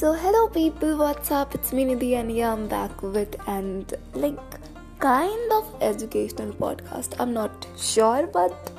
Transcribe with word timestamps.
So, 0.00 0.14
hello 0.14 0.48
people, 0.48 0.96
what's 0.96 1.30
up? 1.30 1.54
It's 1.54 1.74
me 1.74 1.84
Nidhi, 1.84 2.14
and 2.18 2.34
yeah, 2.34 2.54
I'm 2.54 2.66
back 2.68 3.02
with 3.02 3.36
and 3.46 3.92
like 4.14 4.38
kind 4.98 5.52
of 5.52 5.76
educational 5.82 6.54
podcast. 6.54 7.16
I'm 7.18 7.34
not 7.34 7.66
sure, 7.76 8.26
but 8.26 8.70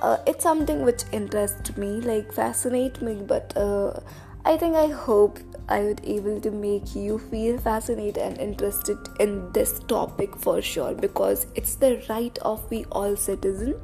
uh, 0.00 0.18
it's 0.24 0.44
something 0.44 0.84
which 0.84 1.02
interests 1.10 1.76
me, 1.76 2.00
like 2.00 2.32
fascinate 2.32 3.02
me. 3.02 3.14
But 3.26 3.56
uh, 3.56 3.98
I 4.44 4.56
think 4.56 4.76
I 4.76 4.86
hope 4.86 5.40
I 5.68 5.80
would 5.80 6.00
able 6.04 6.40
to 6.42 6.52
make 6.52 6.94
you 6.94 7.18
feel 7.18 7.58
fascinated 7.58 8.18
and 8.22 8.38
interested 8.38 8.98
in 9.18 9.50
this 9.50 9.80
topic 9.80 10.36
for 10.36 10.62
sure 10.62 10.94
because 10.94 11.48
it's 11.56 11.74
the 11.74 12.00
right 12.08 12.38
of 12.42 12.70
we 12.70 12.84
all 12.92 13.16
citizen. 13.16 13.74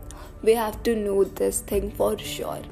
We 0.44 0.54
have 0.54 0.80
to 0.84 0.94
know 0.94 1.24
this 1.24 1.62
thing 1.62 1.90
for 1.90 2.16
sure. 2.16 2.62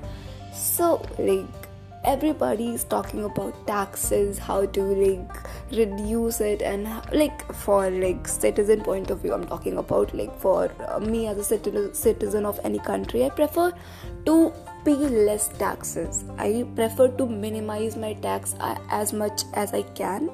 So, 0.55 1.05
like 1.19 1.60
everybody 2.05 2.69
is 2.71 2.85
talking 2.85 3.25
about 3.25 3.55
taxes 3.67 4.39
how 4.39 4.65
to 4.65 4.83
like 4.83 5.37
reduce 5.71 6.41
it 6.41 6.63
and 6.63 6.85
like 7.13 7.53
for 7.53 7.91
like 7.91 8.27
citizen 8.27 8.81
point 8.81 9.11
of 9.11 9.21
view 9.21 9.35
i'm 9.35 9.47
talking 9.47 9.77
about 9.77 10.15
like 10.15 10.35
for 10.41 10.73
uh, 10.89 10.99
me 10.99 11.27
as 11.27 11.37
a 11.37 11.45
citizen 11.45 11.93
citizen 11.93 12.47
of 12.47 12.59
any 12.65 12.79
country 12.79 13.25
i 13.25 13.29
prefer 13.29 13.71
to 14.25 14.53
pay 14.85 14.95
less 14.95 15.49
taxes. 15.49 16.25
I 16.39 16.65
prefer 16.75 17.09
to 17.09 17.27
minimize 17.27 17.97
my 17.97 18.15
tax 18.15 18.55
uh, 18.61 18.79
as 18.91 19.13
much 19.13 19.43
as 19.55 19.75
i 19.75 19.83
can 19.83 20.31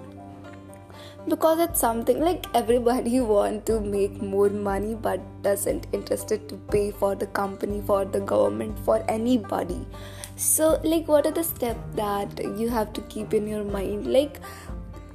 because 1.29 1.59
it's 1.59 1.81
something 1.81 2.21
like 2.21 2.47
everybody 2.55 3.21
want 3.33 3.67
to 3.67 3.81
make 3.81 4.23
more 4.23 4.49
money 4.49 4.95
but 4.95 5.21
doesn't 5.43 5.89
interested 5.93 6.49
to 6.49 6.57
pay 6.71 6.93
for 6.93 7.17
the 7.17 7.27
company 7.27 7.83
for 7.85 8.05
the 8.05 8.21
government 8.21 8.79
for 8.85 9.05
anybody 9.09 9.85
so 10.37 10.79
like 10.85 11.09
what 11.09 11.27
are 11.27 11.33
the 11.33 11.43
steps 11.43 11.81
that 11.95 12.39
you 12.59 12.69
have 12.69 12.93
to 12.93 13.01
keep 13.03 13.33
in 13.33 13.49
your 13.49 13.65
mind? 13.65 14.07
Like 14.07 14.39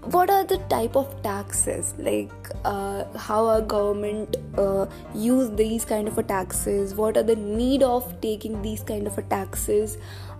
what 0.06 0.32
are 0.32 0.44
the 0.44 0.58
type 0.68 0.96
of 0.96 1.22
taxes? 1.22 1.94
Like 2.00 2.32
uh, 2.66 3.06
how 3.16 3.46
our 3.46 3.62
government 3.62 4.38
uh, 4.58 4.88
use 5.14 5.52
these 5.52 5.86
kind 5.86 6.08
of 6.08 6.18
a 6.18 6.24
taxes? 6.24 6.96
What 6.96 7.18
are 7.18 7.24
the 7.24 7.36
need 7.36 7.84
of 7.84 8.20
taking 8.20 8.64
these 8.64 8.82
kind 8.82 9.06
of 9.06 9.16
a 9.20 9.22
taxes? 9.22 10.00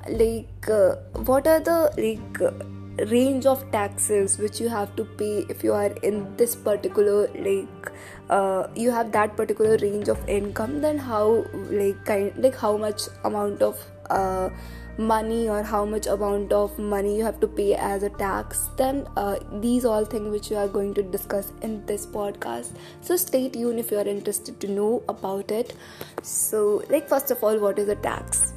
Like 0.10 0.68
uh, 0.68 0.96
what 1.26 1.46
are 1.46 1.60
the 1.60 1.94
like 1.98 3.08
range 3.12 3.46
of 3.46 3.72
taxes 3.72 4.40
which 4.40 4.60
you 4.60 4.68
have 4.68 4.96
to 4.96 5.06
pay 5.06 5.46
if 5.48 5.64
you 5.64 5.74
are 5.74 5.92
in 6.02 6.36
this 6.38 6.56
particular 6.56 7.28
like 7.36 7.92
uh, 8.30 8.68
you 8.76 8.90
have 8.90 9.12
that 9.12 9.38
particular 9.38 9.78
range 9.78 10.08
of 10.08 10.28
income? 10.28 10.82
Then 10.82 10.98
how 10.98 11.46
like 11.70 12.04
kind 12.04 12.36
like 12.36 12.56
how 12.56 12.78
much 12.78 13.04
amount 13.24 13.62
of 13.62 13.78
uh, 14.12 14.50
money 14.98 15.50
or 15.50 15.64
how 15.64 15.84
much 15.86 16.06
amount 16.06 16.52
of 16.52 16.78
money 16.78 17.18
you 17.18 17.24
have 17.24 17.40
to 17.40 17.48
pay 17.48 17.74
as 17.76 18.04
a 18.04 18.10
tax 18.10 18.70
then 18.78 19.08
uh, 19.16 19.36
these 19.62 19.86
all 19.86 20.06
things 20.06 20.30
which 20.30 20.50
we 20.50 20.56
are 20.56 20.68
going 20.68 20.94
to 20.94 21.02
discuss 21.02 21.52
in 21.62 21.86
this 21.86 22.06
podcast. 22.06 22.76
So 23.02 23.16
stay 23.16 23.50
tuned 23.50 23.80
if 23.80 23.92
you 23.92 23.98
are 23.98 24.08
interested 24.08 24.60
to 24.62 24.68
know 24.68 25.04
about 25.10 25.52
it. 25.52 25.76
So 26.22 26.84
like 26.90 27.08
first 27.08 27.32
of 27.32 27.44
all 27.44 27.58
what 27.58 27.80
is 27.80 27.90
a 27.90 27.96
tax? 27.96 28.54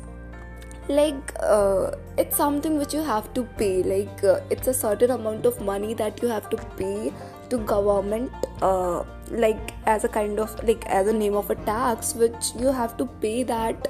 Like 0.89 1.33
uh, 1.41 1.93
it's 2.19 2.37
something 2.37 2.79
which 2.79 2.93
you 2.93 3.03
have 3.03 3.33
to 3.35 3.45
pay. 3.57 3.83
Like 3.83 4.23
uh, 4.23 4.41
it's 4.51 4.67
a 4.67 4.75
certain 4.75 5.13
amount 5.13 5.47
of 5.47 5.61
money 5.61 5.95
that 5.95 6.21
you 6.21 6.29
have 6.29 6.51
to 6.51 6.57
pay 6.77 7.13
to 7.49 7.59
government 7.59 8.33
uh, 8.61 9.05
like 9.31 9.73
as 9.87 10.05
a 10.05 10.09
kind 10.09 10.39
of 10.39 10.63
like 10.65 10.85
as 10.87 11.09
a 11.09 11.13
name 11.13 11.35
of 11.35 11.51
a 11.51 11.55
tax 11.55 12.15
which 12.15 12.55
you 12.59 12.69
have 12.69 12.97
to 12.97 13.07
pay 13.07 13.43
that 13.43 13.89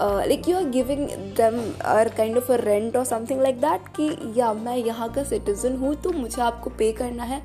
like 0.00 0.48
you 0.48 0.56
are 0.56 0.64
giving 0.70 1.06
them 1.36 1.60
are 1.86 2.08
kind 2.16 2.36
of 2.38 2.52
a 2.52 2.56
rent 2.60 2.96
or 2.96 3.04
something 3.04 3.40
like 3.42 3.60
that 3.60 3.88
कि 3.96 4.16
या 4.40 4.52
मैं 4.54 4.76
यहाँ 4.76 5.12
का 5.14 5.24
citizen 5.24 5.76
हूँ 5.76 5.94
तो 6.02 6.12
मुझे 6.12 6.42
आपको 6.42 6.70
पे 6.78 6.92
करना 6.92 7.24
है 7.24 7.42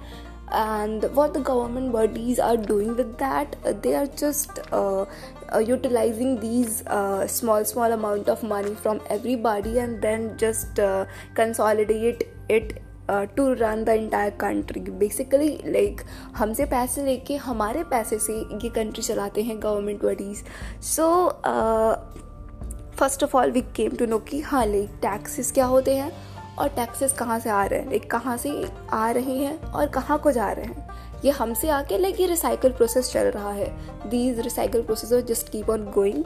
and 0.52 1.04
what 1.14 1.34
the 1.34 1.40
government 1.40 1.92
bodies 1.92 2.40
are 2.40 2.58
doing 2.58 2.96
with 2.96 3.18
that 3.18 3.56
they 3.84 3.94
are 3.94 4.08
just 4.08 4.59
uh, 4.72 5.06
uh, 5.54 5.59
utilizing 5.59 6.40
these 6.40 6.84
uh, 6.88 7.28
small 7.28 7.64
small 7.64 7.92
amount 7.92 8.28
of 8.28 8.42
money 8.44 8.74
from 8.76 9.00
everybody 9.09 9.78
and 9.80 10.02
then 10.02 10.36
just 10.38 10.80
uh, 10.82 11.06
consolidate 11.36 12.24
it 12.50 12.80
to 13.36 13.44
run 13.54 13.84
the 13.84 13.90
entire 13.90 14.32
country 14.40 14.82
basically 15.00 15.48
like 15.66 16.02
हमसे 16.36 16.66
पैसे 16.74 17.06
लेके 17.06 17.36
हमारे 17.46 17.84
पैसे 17.92 18.20
से 18.20 18.34
ये 18.34 18.70
country 18.70 19.04
चलाते 19.04 19.44
हैं 19.44 19.58
government 19.64 20.02
bodies 20.02 20.44
so 20.86 21.08
first 23.00 23.24
of 23.24 23.38
all 23.38 23.52
we 23.52 23.62
came 23.62 23.92
to 23.92 24.06
know 24.06 24.20
कि 24.20 24.42
हाँ 24.42 24.66
लाइक 24.66 24.90
टैक्सेस 24.90 25.52
क्या 25.52 25.66
होते 25.66 25.96
हैं? 25.96 26.12
और 26.56 26.68
टैक्सेस 26.68 27.14
कहाँ 27.14 27.40
से 27.40 27.50
आ 27.50 27.66
रहे 27.66 27.80
हैं? 27.80 27.90
लाइक 27.90 28.12
कहाँ 28.12 28.38
से 28.38 28.70
आ 28.94 29.12
रहे 29.12 29.36
हैं? 29.36 29.62
और 29.64 29.88
कहाँ 29.88 30.20
को 30.20 30.32
जा 30.32 30.52
रहे 30.52 30.66
हैं? 30.66 30.90
ये 31.25 31.31
हमसे 31.31 31.69
आके 31.69 31.97
लाइक 31.97 32.19
ये 32.19 32.28
रिसाइकल 32.28 32.72
प्रोसेस 32.72 33.12
चल 33.12 33.28
रहा 33.28 33.52
है। 33.52 33.68
These 34.09 34.40
recycle 34.40 34.81
process 34.81 35.24
just 35.25 35.50
keep 35.50 35.69
on 35.69 35.84
going 35.96 36.24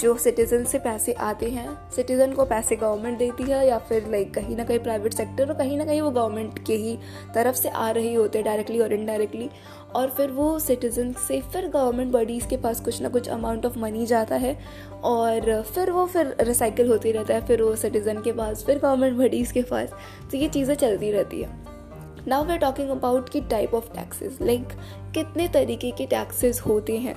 जो 0.00 0.16
सिटीजन 0.16 0.64
से 0.64 0.78
पैसे 0.78 1.12
आते 1.12 1.46
हैं 1.50 1.68
सिटीजन 1.90 2.32
को 2.32 2.44
पैसे 2.44 2.76
गवर्नमेंट 2.76 3.18
देती 3.18 3.44
है 3.44 3.66
या 3.68 3.78
फिर 3.78 4.08
लाइक 4.10 4.32
कहीं 4.34 4.56
ना 4.56 4.64
कहीं 4.64 4.78
प्राइवेट 4.78 5.14
सेक्टर 5.14 5.48
और 5.48 5.54
कहीं 5.54 5.78
ना 5.78 5.84
कहीं 5.84 6.00
वो 6.00 6.10
गवर्नमेंट 6.10 6.64
के 6.66 6.74
ही 6.74 6.96
तरफ़ 7.34 7.56
से 7.56 7.68
आ 7.68 7.90
रही 7.90 8.14
होते 8.14 8.38
हैं 8.38 8.44
डायरेक्टली 8.44 8.80
और 8.80 8.92
इनडायरेक्टली 8.92 9.48
और 9.94 10.10
फिर 10.10 10.30
वो 10.30 10.58
सिटीजन 10.58 11.12
से 11.28 11.40
फिर 11.52 11.68
गवर्नमेंट 11.68 12.12
बॉडीज़ 12.12 12.46
के 12.48 12.56
पास 12.56 12.80
कुछ 12.80 13.00
ना 13.02 13.08
कुछ 13.08 13.28
अमाउंट 13.28 13.66
ऑफ़ 13.66 13.78
मनी 13.78 14.06
जाता 14.06 14.36
है 14.36 14.56
और 15.04 15.62
फिर 15.74 15.90
वो 15.90 16.06
फिर 16.06 16.34
रिसाइकिल 16.40 16.88
होती 16.88 17.12
रहता 17.12 17.34
है, 17.34 17.46
फिर 17.46 17.62
वो 17.62 17.74
सिटीज़न 17.76 18.20
के 18.22 18.32
पास, 18.32 18.64
फिर 18.64 18.78
गवर्नमेंट 18.78 19.16
बॉडीज़ 19.18 19.52
के 19.52 19.62
पास। 19.62 19.92
तो 20.30 20.36
ये 20.36 20.48
चीज़ें 20.48 20.74
चलती 20.74 21.10
रहती 21.10 21.42
है। 21.42 21.77
Now 22.26 22.44
we 22.44 22.52
are 22.52 22.58
talking 22.58 22.90
about 22.90 23.28
की 23.28 23.40
टाइप 23.40 23.74
ऑफ़ 23.74 23.92
टैक्सेस 23.94 24.38
लाइक 24.42 24.68
कितने 25.14 25.48
तरीके 25.48 25.90
के 25.90 26.06
टैक्सेस 26.06 26.60
होते 26.60 26.96
हैं। 26.98 27.16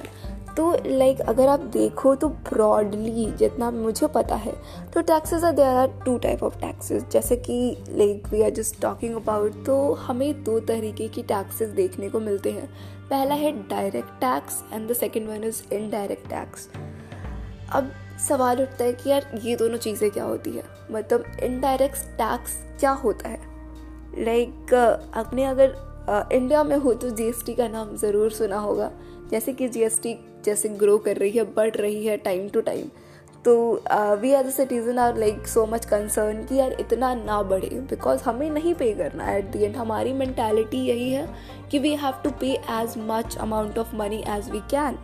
तो 0.57 0.71
लाइक 0.85 1.17
like, 1.17 1.29
अगर 1.29 1.47
आप 1.47 1.59
देखो 1.73 2.13
तो 2.15 2.27
ब्रॉडली 2.29 3.25
जितना 3.39 3.69
मुझे 3.71 4.07
पता 4.07 4.35
है 4.35 4.53
तो 4.93 5.01
taxes 5.01 5.43
are 5.43 5.51
there 5.51 5.67
are 5.67 5.87
two 6.05 6.17
type 6.17 6.43
of 6.43 6.57
taxes 6.59 7.03
जैसे 7.11 7.35
कि 7.37 7.59
like 7.89 8.27
we 8.31 8.41
are 8.41 8.49
just 8.49 8.81
talking 8.81 9.15
about 9.15 9.65
तो 9.65 9.93
हमें 9.93 10.43
दो 10.43 10.59
तरीके 10.59 11.07
की 11.07 11.23
टैक्सेस 11.23 11.69
देखने 11.69 12.09
को 12.09 12.19
मिलते 12.19 12.51
हैं। 12.51 12.67
पहला 13.09 13.35
है 13.35 13.51
direct 13.69 14.09
tax 14.21 14.63
and 14.73 14.89
the 14.91 14.93
second 14.93 15.29
one 15.29 15.43
is 15.43 15.61
indirect 15.73 16.27
tax 16.29 16.69
अब 17.71 17.91
सवाल 18.27 18.61
उठता 18.61 18.83
है 18.83 18.93
कि 18.93 19.09
यार 19.09 19.31
ये 19.43 19.55
दोनों 19.55 19.77
चीज़ें 19.77 20.09
क्या 20.11 20.23
होती 20.23 20.51
है? 20.51 20.63
मतलब 20.91 21.23
इनडायरेक्ट 21.43 21.97
टैक्स 22.17 22.57
क्या 22.79 22.91
होता 23.03 23.29
है? 23.29 23.50
लाइक 24.17 24.49
like, 24.49 25.17
आपने 25.17 25.45
अगर 25.45 26.29
इंडिया 26.33 26.63
में 26.63 26.75
हो 26.77 26.93
तो 26.93 27.09
जीएसटी 27.09 27.53
का 27.53 27.67
नाम 27.67 27.95
ज़रूर 27.97 28.31
सुना 28.31 28.57
होगा। 28.59 28.91
जैसे 29.31 29.53
कि 29.53 29.67
जीएसटी 29.69 30.17
जैसे 30.45 30.69
ग्रो 30.69 30.97
कर 30.97 31.17
रही 31.17 31.31
है 31.31 31.43
बढ़ 31.53 31.75
रही 31.75 32.05
है 32.05 32.17
टाइम 32.17 32.47
टू 32.49 32.61
टाइम 32.61 32.87
तो 33.45 33.53
we 34.21 34.31
as 34.31 34.45
a 34.45 34.49
citizen 34.49 34.97
are 34.99 35.17
like 35.17 35.47
so 35.47 35.65
much 35.65 35.85
concern 35.85 36.43
कि 36.45 36.55
यार 36.55 36.75
इतना 36.79 37.13
ना 37.15 37.41
बढ़े। 37.43 37.69
बिकॉज़ 37.89 38.23
हमें 38.23 38.49
नहीं 38.49 38.73
पे 38.73 38.91
करना। 38.93 39.23
है 39.23 39.37
एट 39.37 39.45
दी 39.51 39.63
एंड 39.63 39.75
हमारी 39.75 40.13
मैंटेलिटी 40.13 40.85
यही 40.87 41.11
है 41.11 41.27
कि 41.71 41.79
we 41.79 41.95
have 41.95 42.21
to 42.23 42.29
pay 42.41 42.51
as 42.71 42.93
much 43.07 43.37
amount 43.37 43.77
of 43.77 43.95
money 43.95 44.23
as 44.29 44.49
we 44.51 44.59
can 44.71 44.97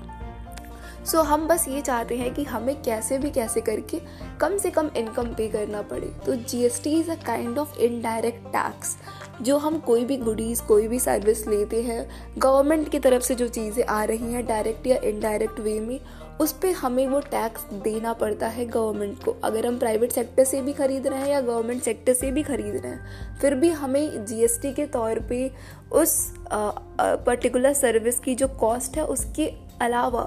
so 1.07 1.21
हम 1.21 1.47
बस 1.47 1.67
ये 1.67 1.81
चाहते 1.81 2.15
हैं 2.17 2.33
कि 2.33 2.43
हमें 2.43 2.75
कैसे 2.81 3.17
भी 3.17 3.29
कैसे 3.31 3.61
करके 3.61 3.99
कम 4.41 4.57
से 4.57 4.69
कम 4.69 4.89
इनकम 4.97 5.27
पे 5.33 5.47
करना 5.47 5.81
पड़े। 5.81 6.07
तो 6.25 6.35
G 6.35 6.63
S 6.65 6.81
T 6.83 6.99
is 6.99 7.11
a 7.11 7.15
kind 7.25 7.57
of 7.59 7.77
indirect 7.79 8.47
tax 8.47 8.95
जो 9.41 9.57
हम 9.57 9.77
कोई 9.79 10.05
भी 10.05 10.17
गुडीज़ 10.17 10.61
कोई 10.63 10.87
भी 10.87 10.99
सर्विस 10.99 11.47
लेते 11.47 11.81
हैं 11.83 12.07
गवर्नमेंट 12.37 12.89
की 12.89 12.99
तरफ़ 12.99 13.23
से 13.23 13.35
जो 13.35 13.47
चीज़ें 13.47 13.83
आ 13.85 14.03
रही 14.03 14.33
हैं 14.33 14.45
डायरेक्ट 14.45 14.87
या 14.87 14.97
इनडायरेक्ट 15.03 15.59
वे 15.59 15.79
में, 15.79 15.99
उस 16.41 16.51
पर 16.53 16.71
हमें 16.71 17.07
वो 17.07 17.19
टैक्स 17.21 17.63
देना 17.83 18.13
पड़ता 18.13 18.47
है 18.47 18.65
गवर्नमेंट 18.65 19.23
को। 19.23 19.35
अगर 19.43 19.67
हम 19.67 19.77
प्राइवेट 19.79 20.11
सेक्टर 20.11 20.43
से 20.43 20.61
भी 20.61 20.73
खरीद 20.73 21.07
रहे 21.07 21.19
हैं 21.19 21.29
या 21.29 21.39
गवर्नमेंट 21.41 21.81
सेक्टर 21.83 22.13
से 22.13 22.31
भी 22.31 22.43
खरीद 22.43 22.75
रहे 22.75 22.91
हैं, 22.91 23.37
फिर 23.41 23.55
भी 23.55 23.69
हमें 23.69 24.25
जीएसटी 24.25 24.73
के 24.73 24.85
तौर 24.87 25.19
पे 25.29 25.49
उस 25.93 26.17
पर्टिकुलर 26.51 27.73
सर्विस 27.75 28.19
की 28.19 28.35
जो 28.35 28.47
कॉस्ट 28.59 28.97
है, 28.97 29.05
उसके 29.05 29.51
अलावा 29.81 30.23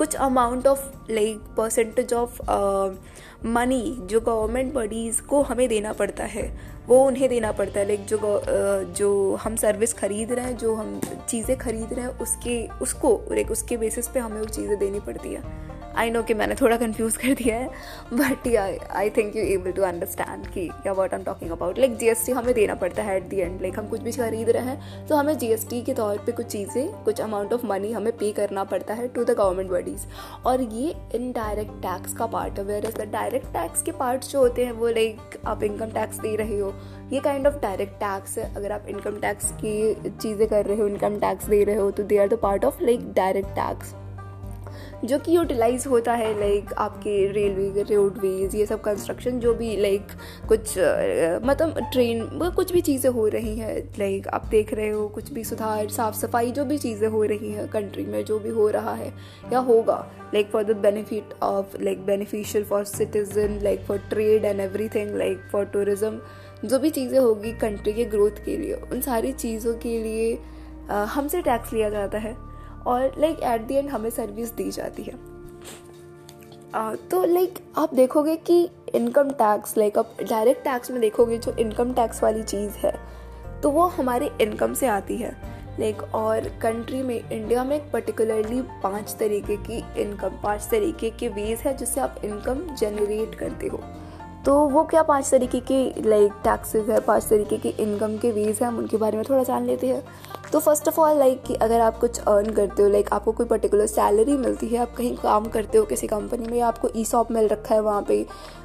कुछ 0.00 0.14
amount 0.16 0.66
of 0.66 0.84
like 1.10 1.38
percentage 1.56 2.12
of 2.12 2.40
money 3.46 3.96
जो 4.02 4.20
गवर्नमेंट 4.20 4.72
बॉडीज़ 4.74 5.20
को 5.22 5.40
हमें 5.42 5.68
देना 5.68 5.92
पड़ता 5.92 6.24
है 6.24 6.44
वो 6.86 7.04
उन्हें 7.06 7.28
देना 7.28 7.50
पड़ता 7.52 7.80
है। 7.80 7.86
लाइक 7.86 8.06
जो 8.06 8.16
uh, 8.16 8.96
जो 8.98 9.34
हम 9.34 9.56
सर्विस 9.56 9.92
खरीद 9.94 10.32
रहे 10.32 10.44
हैं 10.44 10.56
जो 10.56 10.74
हम 10.74 11.00
चीज़ें 11.28 11.56
खरीद 11.58 11.92
रहे 11.92 12.04
हैं 12.04 12.18
उसके 12.18 12.56
उसको 12.82 13.10
लाइक 13.30 13.50
उसके 13.50 13.76
बेसिस 13.76 14.08
पे 14.08 14.20
हमें 14.20 14.40
वो 14.40 14.46
चीज़ें 14.46 14.78
देनी 14.78 15.00
पड़ती 15.00 15.34
है। 15.34 15.42
आई 15.96 16.10
नो 16.10 16.22
कि 16.22 16.34
मैंने 16.34 16.54
थोड़ा 16.54 16.76
कंफ्यूज 16.76 17.16
कर 17.16 17.34
दिया 17.34 17.56
है 17.56 17.68
but 18.12 18.48
I 18.90 19.10
think 19.10 19.36
you 19.36 19.42
able 19.44 19.72
to 19.72 19.82
understand 19.82 20.46
कि 20.46 20.66
क्या 20.82 20.92
what 20.92 21.14
am 21.14 21.22
talking 21.22 21.50
about 21.50 21.78
like 21.78 21.96
GST 21.98 22.32
हमें 22.32 22.52
देना 22.54 22.74
पड़ता 22.74 23.02
है 23.02 23.16
एट 23.16 23.28
दी 23.28 23.40
एंड 23.40 23.60
लाइक 23.62 23.78
हम 23.78 23.88
कुछ 23.88 24.00
भी 24.00 24.12
खरीद 24.12 24.50
रहे 24.50 24.62
हैं 24.64 25.06
तो 25.06 25.16
हमें 25.16 25.36
जीएसटी 25.38 25.80
के 25.82 25.94
तौर 25.94 26.18
पे 26.26 26.32
कुछ 26.32 26.46
चीज़ें, 26.46 27.02
कुछ 27.04 27.20
अमाउंट 27.20 27.52
ऑफ़ 27.52 27.66
मनी 27.66 27.92
हमें 27.92 28.12
पे 28.16 28.32
करना 28.32 28.64
पड़ता 28.64 28.94
है 28.94 29.08
टू 29.08 29.24
द 29.24 29.30
गवर्नमेंट 29.30 29.70
बॉडीज़ 29.70 30.06
और 30.46 30.62
ये 30.62 30.94
इनडायरेक्ट 31.14 31.72
टैक्स 31.82 32.14
का 32.14 32.26
पार्ट 32.26 32.58
है 32.58 32.64
वेर 32.64 32.90
द 32.98 33.08
डायरेक्ट 33.12 33.46
टैक्स 33.46 33.82
के 33.82 33.92
पार्ट्स 33.92 34.32
जो 34.32 34.38
होते 34.38 34.64
हैं, 34.64 34.72
वो 34.72 34.88
लाइक 34.88 35.38
आप 35.46 35.62
इनकम 35.62 35.90
टैक्स 35.90 36.20
दे 36.20 36.34
रहे 36.36 36.58
हो, 36.58 36.72
ये 37.12 37.20
काइंड 37.20 37.46
ऑफ़ 37.46 37.60
डायरेक्ट 37.62 37.94
टैक्स 37.94 38.38
है. 38.38 38.54
अगर 38.56 38.72
आप 38.72 38.86
इनकम 38.88 39.20
टैक्स 39.20 39.52
की 39.64 40.10
चीज़ें 40.10 40.48
कर 40.48 40.64
रहे 40.64 40.76
हो 40.76 40.88
इनकम 40.88 41.18
टैक्स 41.18 41.46
दे 41.46 41.62
रहे 41.64 41.76
हो 41.76 41.90
तो 41.90 42.02
they 42.02 42.18
are 42.18 42.28
the 42.28 42.38
part 42.42 42.64
of 42.64 42.82
like 42.82 43.12
direct 43.12 43.48
tax 43.48 43.94
जो 45.04 45.18
कि 45.18 45.34
यूटिलाइज 45.36 45.86
होता 45.86 46.14
है 46.14 46.32
लाइक 46.40 46.72
आपके 46.78 47.10
रेलवे 47.32 47.82
रोडवेज़ 47.90 48.56
ये 48.56 48.64
सब 48.66 48.80
कंस्ट्रक्शन 48.80 49.38
जो 49.40 49.52
भी 49.54 49.76
लाइक 49.76 50.10
कुछ 50.48 50.76
मतलब 51.44 51.78
ट्रेन 51.92 52.24
कुछ 52.56 52.72
भी 52.72 52.80
चीज़ें 52.80 53.10
हो 53.10 53.26
रही 53.28 53.54
हैं 53.58 53.76
लाइक 53.98 54.26
आप 54.28 54.46
देख 54.46 54.72
रहे 54.74 54.88
हो, 54.88 55.06
कुछ 55.08 55.32
भी 55.32 55.44
सुधार 55.44 55.88
साफ़ 55.90 56.14
सफ़ाई 56.16 56.50
जो 56.50 56.64
भी 56.64 56.78
चीज़ें 56.78 57.08
हो 57.08 57.22
रही 57.24 57.52
हैं 57.52 57.66
कंट्री 57.68 58.04
में, 58.04 58.24
जो 58.24 58.38
भी 58.38 58.50
हो 58.50 58.68
रहा 58.68 58.94
है, 58.94 59.12
या 59.52 59.58
होगा 59.60 59.96
like 60.34 60.50
for 60.50 60.64
the 60.64 60.76
benefit 60.78 61.34
of 61.42 61.76
like 61.82 62.04
beneficial 62.06 62.64
for 62.64 62.84
citizen 62.84 63.58
like 63.62 63.84
for 63.86 63.98
trade 64.10 64.44
and 64.44 64.60
everything 64.88 65.16
like 65.16 65.48
for 65.52 65.64
tourism 65.64 66.20
जो 66.64 66.78
भी 66.78 66.90
चीज़ें 66.90 67.18
होगी 67.18 67.52
कंट्री 67.58 67.92
के 67.92 68.04
ग्रोथ 68.06 68.44
के 68.44 68.56
लिए, 68.56 68.74
उन 68.74 69.00
सारी 69.00 69.32
चीज़ों 69.32 69.74
के 69.78 69.98
लिए 70.02 70.38
हमसे 70.90 71.42
टैक्स 71.42 71.72
लिया 71.72 71.90
जाता 71.90 72.18
है। 72.18 72.36
और 72.86 73.14
लाइक 73.18 73.40
एट 73.42 73.66
दी 73.66 73.74
एंड 73.74 73.88
हमें 73.88 74.10
सर्विस 74.10 74.52
दी 74.52 74.70
जाती 74.70 75.02
है। 75.02 75.14
uh, 76.70 76.96
तो 77.10 77.24
लाइक 77.24 77.58
आप 77.78 77.94
देखोगे 77.94 78.36
कि 78.36 78.62
इनकम 78.94 79.30
टैक्स 79.30 79.76
लाइक 79.78 79.98
आप 79.98 80.16
डायरेक्ट 80.22 80.64
टैक्स 80.64 80.90
में 80.90 81.00
देखोगे 81.00 81.38
जो 81.38 81.52
इनकम 81.52 81.92
टैक्स 81.92 82.22
वाली 82.22 82.42
चीज़ 82.42 82.76
है 82.76 82.94
तो 83.62 83.70
वो 83.70 83.86
हमारे 83.88 84.30
इनकम 84.40 84.74
से 84.74 84.86
आती 84.86 85.16
है। 85.16 85.30
लाइक 85.80 86.02
और 86.14 86.48
कंट्री 86.62 87.02
में 87.02 87.30
इंडिया 87.30 87.64
में 87.64 87.90
पर्टिकुलरली 87.90 88.60
पाँच 88.82 89.14
तरीके 89.18 89.56
की 89.56 89.78
इनकम 90.02 90.40
पाँच 90.42 90.68
तरीके 90.70 91.10
के 91.10 91.28
वेज 91.28 91.58
है 91.58 91.76
जिससे 91.76 92.00
आप 92.00 92.20
इनकम 92.24 92.64
जनरेट 92.74 93.34
करते 93.34 93.66
हो। 93.66 93.80
तो 94.46 94.54
वो 94.68 94.82
क्या 94.84 95.02
पाँच 95.02 95.30
तरीके 95.30 95.58
के 95.70 96.08
लाइक 96.08 96.32
टैक्सेस 96.44 96.88
है 96.88 97.00
पाँच 97.00 97.24
तरीके 97.28 97.56
के 97.58 97.68
इनकम 97.82 98.16
के 98.18 98.30
वेज 98.32 98.58
हैं 98.60 98.68
हम 98.68 98.78
उनके 98.78 98.96
बारे 98.96 99.16
में 99.16 99.24
थोड़ा 99.28 99.42
जान 99.42 99.66
लेते 99.66 99.86
हैं। 99.86 100.02
तो 100.52 100.60
फ़र्स्ट 100.60 100.88
ऑफ़ 100.88 101.00
ऑल 101.00 101.18
लाइक 101.18 101.42
कि 101.42 101.54
अगर 101.54 101.80
आप 101.80 101.98
कुछ 101.98 102.20
अर्न 102.20 102.50
करते 102.54 102.82
हो 102.82 102.88
लाइक 102.88 103.04
like, 103.04 103.16
आपको 103.16 103.32
कोई 103.32 103.46
पर्टिकुलर 103.46 103.86
सैलरी 103.86 104.36
मिलती 104.36 104.68
है 104.68 104.78
आप 104.78 104.94
कहीं 104.96 105.16
काम 105.16 105.48
करते 105.48 105.78
हो 105.78 105.84
किसी 105.84 106.06
कंपनी 106.06 106.46
में 106.46 106.60
आपको 106.60 106.88
ई 106.96 107.04
सॉप 107.04 107.32
मिल 107.32 107.48
रखा 107.48 107.74
है 107.74 107.80
वहाँ 107.80 108.02
पे 108.02 108.24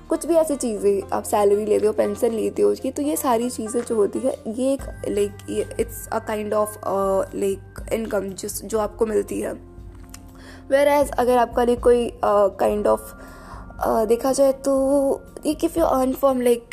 कुछ 0.09 0.25
भी 0.25 0.35
ऐसी 0.35 0.55
चीज़ें 0.55 1.09
आप 1.13 1.23
सैलरी 1.23 1.65
लेते 1.65 1.87
हो 1.87 1.93
पेंशन 1.93 2.31
लेते 2.31 2.61
हो 2.61 2.69
उसकी 2.71 2.91
तो 2.91 3.01
ये 3.01 3.15
सारी 3.15 3.49
चीज़ें 3.49 3.81
जो 3.81 3.95
होती 3.95 4.19
है 4.19 4.35
ये 4.47 4.73
एक 4.73 4.81
like 5.09 5.75
it's 5.79 6.07
a 6.07 6.19
kind 6.19 6.53
of 6.53 6.77
like 7.35 7.85
income 7.93 8.29
जिस 8.31 8.61
जो 8.65 8.79
आपको 8.79 9.05
मिलती 9.05 9.39
है। 9.41 9.53
वेर 10.69 10.87
एज 10.87 11.11
अगर 11.11 11.37
आपका 11.37 11.63
लाइक 11.63 11.83
कोई 11.83 12.11
काइंड 12.23 12.87
ऑफ़ 12.87 13.01
uh, 13.01 13.33
देखा 13.79 14.31
जाए 14.31 14.51
तो 14.65 14.73
एक 15.45 15.63
if 15.63 15.77
you 15.79 15.85
earn 15.85 16.13
from 16.13 16.41
like 16.41 16.69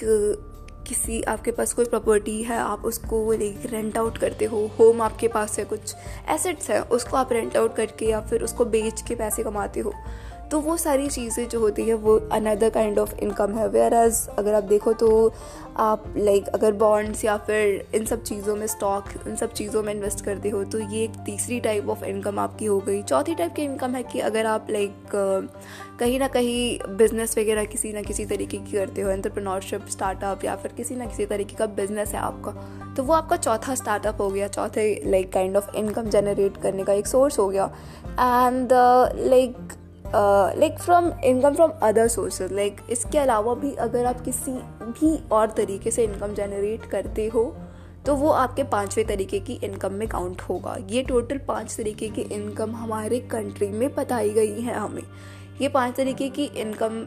किसी 0.89 1.21
आपके 1.23 1.51
पास 1.51 1.73
कोई 1.73 1.85
प्रॉपर्टी 1.85 2.43
है, 2.43 2.59
आप 2.59 2.85
उसको 2.85 3.33
लाइक 3.33 3.67
रेंट 3.67 3.99
आउट 3.99 4.19
करते 4.19 4.45
हो 4.45 4.67
होम 4.79 5.01
आपके 5.03 5.29
पास 5.29 5.59
है 5.59 5.65
कुछ 5.65 5.95
एसेट्स 6.31 6.71
हैं, 6.71 6.81
उसको 6.81 7.17
आप 7.17 7.33
रेंट 7.33 7.57
आउट 7.57 7.75
करके 7.77 8.07
या 8.07 8.21
फिर 8.21 8.43
उसको 8.43 8.65
बेच 8.67 9.03
के 9.09 9.15
पैसे 9.15 9.43
कमाते 9.43 9.81
हो। 9.81 9.93
तो 10.53 10.59
वो 10.61 10.77
सारी 10.77 11.09
चीज़ें 11.09 11.49
जो 11.49 11.59
होती 11.61 11.83
है 11.83 11.95
वो 11.97 12.17
अनदर 12.33 12.71
काइंड 12.71 12.99
ऑफ़ 12.99 13.15
इनकम 13.17 13.53
है। 13.55 13.69
वेयर 13.69 13.95
एज 13.95 14.27
अगर 14.39 14.55
आप 14.55 14.65
देखो 14.65 14.93
तो 14.93 15.33
आप 15.77 16.05
लाइक 16.17 16.43
like, 16.43 16.55
अगर 16.55 16.73
बॉन्ड्स 16.73 17.25
या 17.25 17.37
फिर 17.37 17.89
इन 17.95 18.05
सब 18.07 18.23
चीज़ों 18.23 18.57
में 18.57 18.67
स्टॉक 18.67 19.05
इन 19.27 19.37
सब 19.37 19.53
चीज़ों 19.53 19.83
में 19.83 19.93
इन्वेस्ट 19.95 20.25
करते 20.25 20.51
हो 20.51 20.63
तो 20.65 20.79
ये 20.81 21.03
एक 21.05 21.17
तीसरी 21.27 21.61
टाइप 21.61 21.89
ऑफ़ 21.89 22.05
इनकम 22.05 22.39
आपकी 22.39 22.67
हो 22.67 22.79
गई। 22.81 23.03
चौथी 23.03 23.35
टाइप 23.35 23.55
की 23.55 23.63
इनकम 23.63 23.95
है 23.95 24.03
कि 24.03 24.21
अगर 24.21 24.47
आप 24.47 24.67
लाइक 24.71 24.91
like, 24.91 25.99
कहीं 25.99 26.19
ना 26.21 26.29
कहीं 26.29 26.97
बिज़नेस 26.97 27.39
वगैरह 27.39 27.65
किसी 27.65 27.93
ना 27.93 28.03
किसी 28.03 28.27
तरीके 28.27 28.59
की 28.59 28.73
करते 28.73 29.03
हो 29.03 29.11
एंटरप्रेन्योरशिप 29.11 29.87
स्टार्टअप 29.91 30.45
या 30.45 30.57
फिर 30.57 30.73
किसी 30.77 30.97
ना 30.97 31.07
किसी 31.07 31.27
तरीके 31.27 31.57
का 31.57 31.67
बिज़नेस 31.77 32.15
है 32.15 32.21
आपका 32.21 32.95
तो 32.97 33.03
वो 33.03 33.15
आपका 33.15 33.37
चौथा 33.39 33.75
स्टार्टअप 33.75 34.21
हो 34.21 34.29
गया 34.31 34.49
चौथे 34.51 34.91
like 35.11 35.33
kind 35.33 35.57
of 35.57 35.77
income 35.77 36.11
generate 36.11 36.57
करने 36.63 36.85
का 36.85 36.93
एक 36.93 37.07
सोर्स 37.07 37.39
हो 37.39 37.49
गया। 37.49 37.71
And 38.11 38.73
like 39.29 39.73
like 40.15 40.79
from 40.79 41.11
income 41.25 41.55
from 41.55 41.71
other 41.83 42.09
sources 42.09 42.53
like 42.53 42.81
इसके 42.91 43.19
अलावा 43.19 43.55
भी 43.55 43.73
अगर 43.75 44.07
आप 44.07 44.21
किसी 44.21 44.53
भी 44.83 45.17
और 45.33 45.51
तरीके 45.51 45.91
से 45.91 46.05
इनकम 46.05 46.35
जनरेट 46.35 46.85
करते 46.85 47.27
हो 47.27 47.45
तो 48.07 48.15
वो 48.17 48.31
आपके 48.31 48.63
पाँचवें 48.65 49.07
तरीके 49.07 49.39
की 49.39 49.53
इनकम 49.65 49.93
में 49.93 50.07
काउंट 50.09 50.41
होगा। 50.41 50.77
ये 50.91 51.03
टोटल 51.03 51.39
पाँच 51.39 51.77
तरीके 51.77 52.09
की 52.09 52.23
इनकम 52.23 52.75
हमारे 52.77 53.21
कंट्री 53.31 53.69
में 53.69 53.95
बताई 53.95 54.31
गई 54.31 54.61
है 54.61 54.75
हमें। 54.75 55.03
ये 55.61 55.69
पाँच 55.69 55.95
तरीके 55.97 56.29
की 56.29 56.45
इनकम 56.45 57.05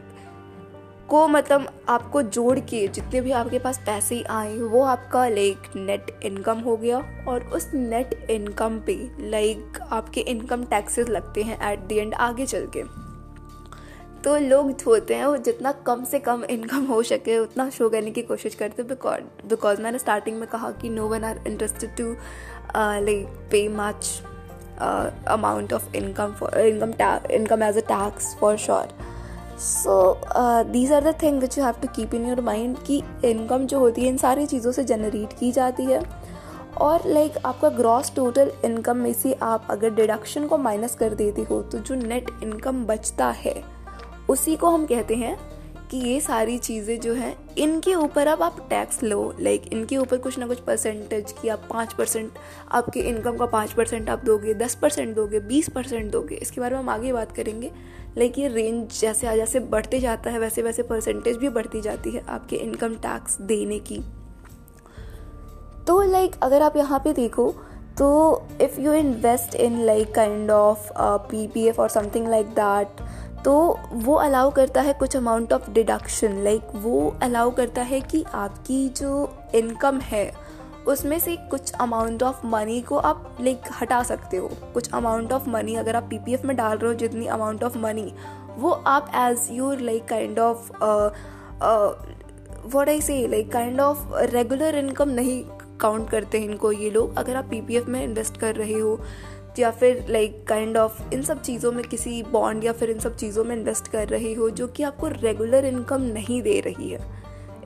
को 1.08 1.26
मतलब 1.28 1.68
आपको 1.88 2.22
जोड़ 2.22 2.58
के 2.60 2.86
जितने 2.88 3.20
भी 3.20 3.32
आपके 3.32 3.58
पास 3.58 3.78
पैसे 3.78 4.22
आए 4.30 4.56
वो 4.58 4.82
आपका 4.82 5.26
लाइक 5.28 5.76
नेट 5.76 6.06
इनकम 6.24 6.60
हो 6.60 6.76
गया 6.76 6.98
और 7.28 7.44
उस 7.44 7.70
नेट 7.74 8.14
इनकम 8.30 8.78
पे 8.86 8.96
लाइक 9.30 9.78
आपके 9.82 10.20
इनकम 10.20 10.64
टैक्सेस 10.64 11.08
लगते 11.08 11.42
हैं 11.42 11.72
एट 11.72 11.86
द 11.88 11.92
एंड 11.92 12.14
आगे 12.14 12.46
चल 12.46 12.66
के। 12.76 12.82
तो 14.24 14.36
लोग 14.38 14.70
होते 14.86 15.14
हैं, 15.14 15.26
वो 15.26 15.36
जितना 15.36 15.72
कम 15.86 16.04
से 16.04 16.18
कम 16.18 16.44
इनकम 16.44 16.84
हो 16.84 17.02
सके, 17.02 17.38
उतना 17.38 17.68
शो 17.70 17.88
करने 17.88 18.10
की 18.10 18.22
कोशिश 18.22 18.54
करते 18.54 18.82
हैं 18.82 18.88
बिकॉज़ 18.88 19.48
बिकॉज़ 19.48 19.82
मैंने 19.82 19.98
स्टार्टिंग 19.98 20.38
में 20.38 20.48
कहा 20.48 20.70
कि 20.70 20.88
no 20.88 21.06
one 21.08 21.24
are 21.24 21.40
interested 21.46 21.96
to 21.96 22.12
like 22.76 23.26
pay 23.50 23.68
much 23.68 24.22
amount 25.28 25.72
of 25.72 25.94
income 25.96 26.32
for 26.32 26.58
income 26.60 26.92
income 27.30 27.62
as 27.62 27.76
a 27.78 27.86
tax 27.88 28.36
for 28.40 28.56
sure 28.56 29.15
so 29.58 30.20
these 30.70 30.92
are 30.92 31.04
the 31.04 31.14
thing 31.22 31.40
which 31.40 31.58
you 31.58 31.64
have 31.64 31.74
to 31.82 31.88
keep 31.96 32.14
in 32.14 32.26
your 32.28 32.40
mind 32.40 32.76
कि 32.86 33.02
income 33.24 33.66
जो 33.66 33.78
होती 33.78 34.02
है 34.02 34.08
इन 34.08 34.16
सारी 34.16 34.46
चीज़ों 34.46 34.72
से 34.72 34.84
generate 34.84 35.38
की 35.38 35.50
जाती 35.52 35.84
है। 35.84 36.00
और 36.76 37.06
लाइक 37.06 37.32
like, 37.32 37.44
आपका 37.46 37.68
ग्रॉस 37.68 38.12
टोटल 38.14 38.50
इनकम 38.64 38.96
में 38.96 39.12
से 39.12 39.32
आप 39.42 39.66
अगर 39.70 39.90
डिडक्शन 39.94 40.46
को 40.46 40.58
माइनस 40.58 40.94
कर 40.94 41.14
देते 41.14 41.42
हो 41.42 41.60
तो 41.62 41.78
जो 41.78 41.94
नेट 41.94 42.30
इनकम 42.42 42.84
बचता 42.86 43.30
है 43.36 43.62
उसी 44.28 44.56
को 44.56 44.70
हम 44.70 44.86
कहते 44.86 45.14
हैं 45.14 45.36
कि 45.90 45.96
ये 45.98 46.20
सारी 46.20 46.58
चीज़ें 46.58 46.98
जो 47.00 47.12
हैं 47.14 47.34
इनके 47.58 47.94
ऊपर 47.94 48.26
अब 48.26 48.42
आप 48.42 48.56
टैक्स 48.70 49.02
लो। 49.02 49.34
लाइक 49.40 49.62
like, 49.62 49.74
इनके 49.74 49.96
ऊपर 49.96 50.18
कुछ 50.18 50.38
ना 50.38 50.46
कुछ 50.46 50.60
परसेंटेज 50.60 51.32
की 51.32 51.48
आप 51.48 51.62
पाँच 51.70 51.92
परसेंट 51.92 52.38
आपके 52.70 53.00
इनकम 53.00 53.36
का 53.36 53.46
पाँच 53.46 53.72
परसेंट 53.72 54.10
आप 54.10 54.24
दोगे 54.24 54.54
दस 54.54 54.74
परसेंट 54.74 55.14
दोगे 55.16 55.40
बीस 55.42 55.68
परसेंट 55.68 56.10
दोगे। 56.12 56.34
इसके 56.34 56.60
बारे 56.60 56.74
में 56.74 56.82
हम 56.82 56.88
आगे 56.88 57.12
बात 57.12 57.32
करेंगे। 57.32 57.70
लाइक 58.18 58.38
ये 58.38 58.48
रेंज 58.48 59.00
जैसे 59.00 59.36
जैसे 59.36 59.60
बढ़ते 59.60 60.00
जाता 60.00 60.30
है 60.30 60.38
वैसे 60.38 60.62
वैसे 60.62 60.82
परसेंटेज 60.82 61.36
भी 61.36 61.48
बढ़ती 61.48 61.80
जाती 61.80 62.10
है 62.10 62.24
आपके 62.28 62.56
इनकम 62.56 62.94
टैक्स 62.96 63.40
देने 63.42 63.78
की। 63.78 64.02
तो 65.86 66.00
लाइक 66.02 66.30
like, 66.30 66.42
अगर 66.42 66.62
आप 66.62 66.76
यहाँ 66.76 66.98
पे 66.98 67.12
देखो 67.12 67.54
तो 67.98 68.46
if 68.60 68.80
you 68.80 68.92
invest 68.92 69.54
in 69.54 69.80
like 69.80 70.14
kind 70.14 70.50
of 70.50 70.88
P 70.98 71.46
P 71.46 71.66
F 71.66 71.80
or 71.80 71.88
something 71.88 72.28
like 72.28 72.46
that 72.54 73.00
तो 73.44 73.54
वो 73.92 74.14
अलाउ 74.14 74.50
करता 74.50 74.80
है 74.80 74.92
कुछ 74.92 75.16
अमाउंट 75.16 75.52
ऑफ़ 75.52 75.70
डिडक्शन 75.70 76.42
लाइक 76.44 76.70
वो 76.74 77.14
अलाउ 77.22 77.50
करता 77.50 77.82
है 77.82 78.00
कि 78.00 78.24
आपकी 78.34 78.88
जो 78.88 79.28
इनकम 79.54 80.00
है 80.00 80.45
उसमें 80.88 81.18
से 81.18 81.36
कुछ 81.50 81.72
अमाउंट 81.72 82.22
ऑफ़ 82.22 82.46
मनी 82.46 82.80
को 82.80 82.96
आप 82.98 83.36
लाइक 83.40 83.68
हटा 83.80 84.02
सकते 84.02 84.36
हो। 84.36 84.50
कुछ 84.74 84.90
अमाउंट 84.94 85.32
ऑफ़ 85.32 85.48
मनी 85.50 85.74
अगर 85.74 85.96
आप 85.96 86.06
पीपीएफ 86.10 86.44
में 86.44 86.56
डाल 86.56 86.76
रहे 86.78 86.88
हो, 86.88 86.94
जितनी 86.94 87.26
अमाउंट 87.26 87.64
ऑफ़ 87.64 87.78
मनी 87.78 88.12
वो 88.58 88.70
आप 88.70 89.10
as 89.16 89.48
your 89.52 89.80
like 89.80 90.04
kind 90.08 90.38
of 90.38 90.70
what 92.66 92.88
I 92.88 93.00
say 93.00 93.26
like 93.28 93.52
kind 93.52 93.80
of 93.80 94.14
regular 94.30 94.74
income 94.74 95.08
नहीं 95.10 95.42
काउंट 95.80 96.10
करते 96.10 96.38
हैं 96.38 96.48
इनको 96.48 96.72
ये 96.72 96.90
लोग। 96.90 97.16
अगर 97.18 97.36
आप 97.36 97.48
पीपीएफ 97.50 97.88
में 97.88 98.02
इन्वेस्ट 98.04 98.36
कर 98.36 98.54
रहे 98.54 98.72
हो, 98.72 98.98
या 99.58 99.70
फिर 99.70 100.06
लाइक 100.10 100.44
काइंड 100.48 100.76
ऑफ़ 100.76 101.02
इन 101.14 101.22
सब 101.22 101.40
चीज़ों 101.42 101.72
में 101.72 101.84
किसी 101.84 102.22
बॉन्ड 102.22 102.64
या 102.64 102.72
फिर 102.72 102.90
इन 102.90 102.98
सब 102.98 103.16
चीज़ों 103.16 103.44
में 103.44 103.54
इन्वेस्ट 103.56 103.88
कर 103.88 104.08
रहे 104.08 104.32
हो, 104.34 104.48
जो 104.50 104.66
कि 104.66 104.82
आपको 104.82 105.08
रेगुलर 105.08 105.64
इनकम 105.64 106.02
नहीं 106.02 106.40
दे 106.42 106.58
रही 106.60 106.90
है। 106.90 106.98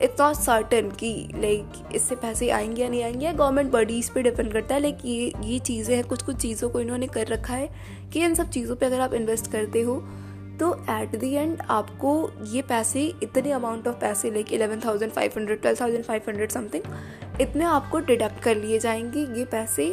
इट्स 0.03 0.21
नॉट 0.21 0.35
सर्टन 0.35 0.89
कि 0.89 1.11
लाइक 1.35 1.93
इससे 1.95 2.15
पैसे 2.15 2.49
आएँगे 2.49 2.81
या 2.81 2.89
नहीं 2.89 3.03
आएँगे 3.03 3.31
गवर्नमेंट 3.33 3.71
बॉडीज 3.71 4.09
पे 4.09 4.21
डिपेंड 4.21 4.51
करता 4.53 4.75
है 4.75 4.81
लाइक 4.81 4.97
ये 5.05 5.31
ये 5.43 5.59
चीज़ें 5.59 5.95
हैं 5.95 6.03
कुछ 6.07 6.21
कुछ 6.23 6.35
चीज़ों 6.37 6.69
को 6.69 6.79
इन्होंने 6.79 7.07
कर 7.07 7.27
रखा 7.27 7.53
है, 7.53 7.69
कि 8.13 8.23
इन 8.25 8.35
सब 8.35 8.49
चीज़ों 8.49 8.75
पे 8.75 8.85
अगर 8.85 9.01
आप 9.01 9.13
इन्वेस्ट 9.13 9.51
करते 9.51 9.81
हो 9.81 9.95
तो 10.59 10.73
एट 10.91 11.15
द 11.15 11.23
एंड 11.23 11.61
आपको 11.69 12.31
ये 12.47 12.61
पैसे, 12.61 13.05
इतने 13.23 13.51
अमाउंट 13.51 13.87
ऑफ़ 13.87 13.95
पैसे 13.95 14.31
like 14.31 14.51
eleven 14.53 14.79
thousand 14.85 15.11
five 15.11 15.31
hundred 15.37 15.61
twelve 15.61 15.77
thousand 15.81 16.03
five 16.03 16.21
hundred 16.27 16.51
something 16.51 17.41
इतने 17.41 17.65
आपको 17.65 17.99
डिडक्ट 17.99 18.43
कर 18.43 18.57
लिए 18.57 18.79
जाएँगे, 18.79 19.19
ये 19.39 19.45
पैसे 19.45 19.87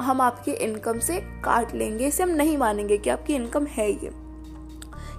हम 0.00 0.20
आपके 0.20 0.52
इनकम 0.64 0.98
से 0.98 1.20
काट 1.44 1.74
लेंगे, 1.74 2.06
इसे 2.06 2.22
हम 2.22 2.30
नहीं 2.30 2.56
मानेंगे 2.58 2.98
कि 2.98 3.10
आपकी 3.10 3.34
इनकम 3.34 3.66
है 3.66 3.90
ये। 3.92 4.10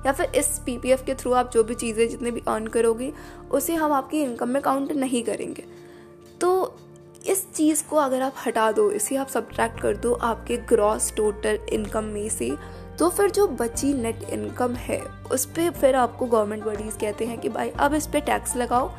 या 0.06 0.12
फिर 0.12 0.32
इस 0.36 0.60
पीपीएफ 0.66 1.04
के 1.06 1.14
थ्रू 1.14 1.32
आप 1.34 1.52
जो 1.54 1.64
भी 1.64 1.76
चीज़ें 1.76 2.08
जितने 2.10 2.32
भी 2.32 2.42
अर्न 2.48 2.68
करोगे, 2.68 3.12
उसे 3.52 3.74
हम 3.76 3.92
आपकी 3.94 4.22
इनकम 4.24 4.50
में 4.50 4.62
काउंट 4.62 4.92
नहीं 4.94 5.24
करेंगे। 5.24 5.64
तो 6.42 6.78
इस 7.28 7.46
चीज़ 7.54 7.84
को 7.90 7.96
अगर 7.96 8.22
आप 8.22 8.36
हटा 8.46 8.72
दो, 8.72 8.90
इसे 8.92 9.16
आप 9.16 9.28
सब्ट्रैक्ट 9.28 9.80
कर 9.82 9.98
दो 9.98 10.14
आपके 10.14 10.58
ग्रॉस 10.70 11.14
टोटल 11.16 11.60
इनकम 11.74 12.04
में 12.06 12.30
से 12.30 12.52
तो 13.00 13.10
फिर 13.10 13.30
जो 13.32 13.48
बची 13.50 13.94
नेट 13.94 14.24
इनकम 14.24 14.74
है, 14.76 15.02
उस 15.32 15.46
पर 15.48 15.70
फिर 15.72 15.96
आपको 15.96 16.26
गवर्नमेंट 16.26 16.64
बॉडीज़ 16.64 16.98
कहते 16.98 17.26
हैं 17.26 17.40
कि 17.40 17.50
भाई 17.50 17.70
अब 17.70 17.94
इस 17.94 18.08
पर 18.08 18.20
टैक्स 18.22 18.56
लगाओ। 18.56 18.92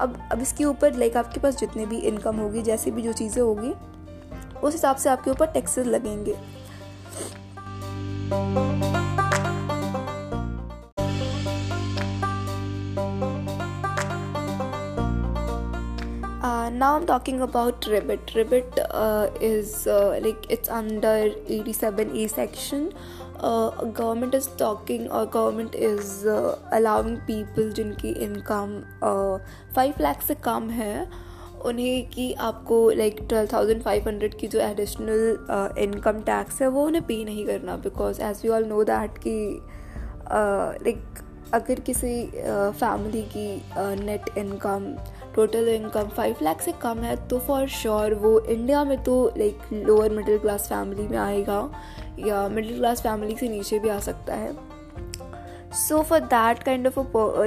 अब 0.00 0.18
अब 0.32 0.40
इसके 0.42 0.64
ऊपर 0.64 0.94
लाइक 0.94 1.16
आपके 1.16 1.40
पास 1.40 1.56
जितने 1.56 1.86
भी 1.86 1.98
इनकम 1.98 2.36
होगी, 2.36 2.62
जैसी 2.62 2.90
भी 2.90 3.02
जो 3.02 3.12
चीज़ें 3.12 3.42
होगी, 3.42 3.72
उस 4.62 4.72
हिसाब 4.72 4.96
से 4.96 5.08
आपके 5.10 5.30
ऊपर 5.30 5.46
टैक्सेस 5.46 5.86
लगेंगे। 5.86 6.36
Now 16.70 16.96
I'm 16.96 17.06
talking 17.06 17.40
about 17.40 17.86
Ribbit. 17.86 18.34
Ribbit 18.34 18.78
uh, 18.90 19.30
is 19.40 19.86
uh, 19.86 20.18
like 20.22 20.46
it's 20.50 20.68
under 20.68 21.30
87A 21.48 22.28
section. 22.30 22.92
Uh, 23.38 23.70
government 23.84 24.34
is 24.34 24.48
talking 24.48 25.08
or 25.10 25.24
government 25.26 25.74
is 25.74 26.26
uh, 26.26 26.58
allowing 26.72 27.18
people 27.26 27.70
जिनकी 27.72 28.10
इनकम 28.24 28.80
फाइव 29.74 29.94
लाख 30.00 30.22
से 30.22 30.34
कम 30.44 30.68
है 30.70 31.06
उन्हें 31.66 32.08
कि 32.10 32.32
आपको 32.48 32.78
like 32.90 33.20
twelve 33.28 33.48
thousand 33.52 33.82
five 33.82 34.08
hundred 34.08 34.34
की 34.38 34.48
जो 34.48 34.60
additional 34.60 35.46
income 35.82 36.20
tax 36.26 36.60
है 36.62 36.68
वो 36.68 36.84
उन्हें 36.86 37.02
पे 37.06 37.22
नहीं 37.24 37.46
करना 37.46 37.76
because 37.86 38.20
as 38.22 38.40
we 38.42 38.48
all 38.56 38.64
know 38.68 38.82
that 38.90 39.18
कि 39.26 39.38
लाइक 40.84 41.24
अगर 41.54 41.80
किसी 41.80 42.14
फैमिली 42.34 43.22
की 43.36 43.48
net 44.04 44.36
income 44.38 44.94
total 45.38 45.68
income 45.68 46.08
five 46.08 46.36
lakh 46.42 46.60
से 46.60 46.72
कम 46.82 46.98
है 46.98 47.14
तो 47.28 47.38
फॉर 47.38 47.66
श्योर 47.68 48.14
वो 48.14 48.38
इंडिया 48.40 48.84
में 48.84 49.02
तो 49.04 49.14
like 49.38 49.58
lower 49.72 50.10
middle 50.10 50.38
class 50.38 50.68
family 50.68 51.08
में 51.08 51.18
आएगा 51.18 51.58
या 52.26 52.48
मिडिल 52.48 52.76
क्लास 52.76 53.02
फैमिली 53.02 53.36
से 53.36 53.48
नीचे 53.48 53.78
भी 53.78 53.88
आ 53.88 53.98
सकता 53.98 54.34
है। 54.34 54.52
So 55.78 56.02
for 56.02 56.20
that 56.20 56.62
kind 56.62 56.86
of 56.86 56.98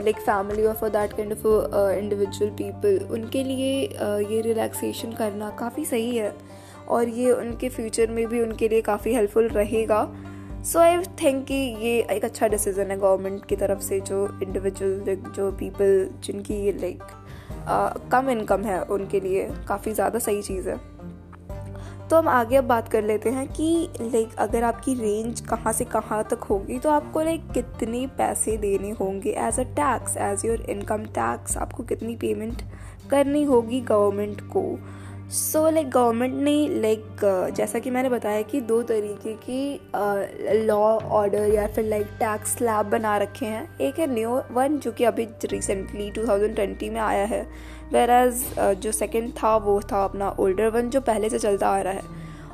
like 0.04 0.18
family 0.18 0.66
और 0.66 0.76
for 0.76 0.90
that 0.90 1.14
kind 1.14 1.32
of 1.32 1.76
individual 1.98 2.52
people 2.52 3.08
उनके 3.12 3.44
लिए 3.44 3.88
uh, 3.88 4.32
ये 4.32 4.42
रिलैक्सेशन 4.42 5.12
करना 5.12 5.50
काफ़ी 5.60 5.86
सही 5.86 6.16
है 6.18 6.34
और 6.88 7.10
ये 7.10 7.32
उनके 7.32 7.70
फ्यूचर 7.70 8.12
में 8.12 8.26
भी 8.28 8.42
उनके 8.42 8.70
लिए 8.70 8.82
काफ़ी 8.82 9.14
हेल्पफुल 9.14 9.48
रहेगा। 9.50 10.04
सो 10.66 10.80
आई 10.80 10.98
थिंक 11.24 11.46
कि 11.46 11.54
ये 11.82 12.00
एक 12.12 12.26
अच्छा 12.26 12.48
डिसीज़न 12.48 12.92
है 12.92 12.98
गवर्नमेंट 12.98 13.46
की 13.46 13.56
तरफ़ 13.56 13.80
से 13.80 14.00
जो 14.00 14.26
इंडिविजुअल 14.44 15.32
जो 15.36 15.52
पीपल 15.52 16.10
जिनकी 16.24 16.66
ये 16.66 16.72
लाइक 16.72 17.04
कम 18.12 18.30
इनकम 18.30 18.62
है 18.62 18.82
उनके 18.84 19.20
लिए, 19.20 19.48
काफ़ी 19.68 19.94
ज़्यादा 19.94 20.20
सही 20.20 20.42
चीज़ 20.42 20.70
है। 20.70 20.80
तो 22.10 22.18
हम 22.18 22.28
आगे 22.28 22.56
अब 22.56 22.64
बात 22.64 22.88
कर 22.88 23.04
लेते 23.04 23.30
हैं 23.30 23.48
कि 23.48 23.90
लाइक 24.02 24.36
अगर 24.40 24.64
आपकी 24.64 24.94
रेंज 24.94 25.40
कहाँ 25.42 25.74
से 25.74 25.86
कहाँ 25.86 26.24
तक 26.24 26.44
होगी 26.44 26.80
तो 26.80 26.90
आपको 26.90 27.22
लाइक 27.22 27.52
कितने 27.52 28.06
पैसे 28.18 28.58
देने 28.58 28.90
होंगे? 28.92 29.30
As 29.30 29.60
a 29.60 29.64
tax 29.76 30.18
as 30.18 30.46
your 30.46 30.62
income 30.70 31.06
tax 31.12 31.58
आपको 31.58 31.84
कितनी 31.84 32.16
पेमेंट 32.16 32.62
करनी 33.10 33.44
होगी 33.44 33.82
गवर्नमेंट 33.82 34.42
को? 34.48 34.64
सो 35.32 35.70
लाइक 35.70 35.90
गवर्नमेंट 35.90 36.34
ने 36.34 36.82
लाइक 36.82 37.04
like, 37.04 37.56
जैसा 37.56 37.80
कि 37.80 37.90
मैंने 37.90 38.10
बताया 38.10 38.42
कि 38.42 38.60
दो 38.62 38.82
तरीके 38.84 39.34
की 39.34 40.66
लॉ 40.66 40.98
uh, 40.98 41.06
ऑर्डर 41.06 41.54
या 41.54 41.68
फिर 41.68 41.86
लाइक 41.86 42.08
टैक्स 42.20 42.56
स्लैब 42.58 42.86
बना 42.86 43.18
रखे 43.18 43.46
हैं। 43.46 43.78
एक 43.80 44.00
है 44.00 44.08
न्यू 44.14 44.42
वन 44.52 44.78
जो 44.78 44.92
कि 44.92 45.04
अभी 45.04 45.28
रिसेंटली 45.46 46.12
2020 46.12 46.90
में 46.90 47.00
आया 47.00 47.26
है। 47.26 47.42
वेर 47.94 48.10
एज 48.10 48.44
uh, 48.54 48.74
जो 48.74 48.92
सेकंड 48.92 49.32
था 49.34 49.56
वो 49.58 49.80
था 49.82 50.04
अपना 50.04 50.30
ओल्डर 50.30 50.68
वन 50.68 50.90
जो 50.90 51.02
पहले 51.02 51.30
से 51.30 51.40
चलता 51.40 51.70
आ 51.70 51.82
रहा 51.82 51.94
है। 51.94 52.04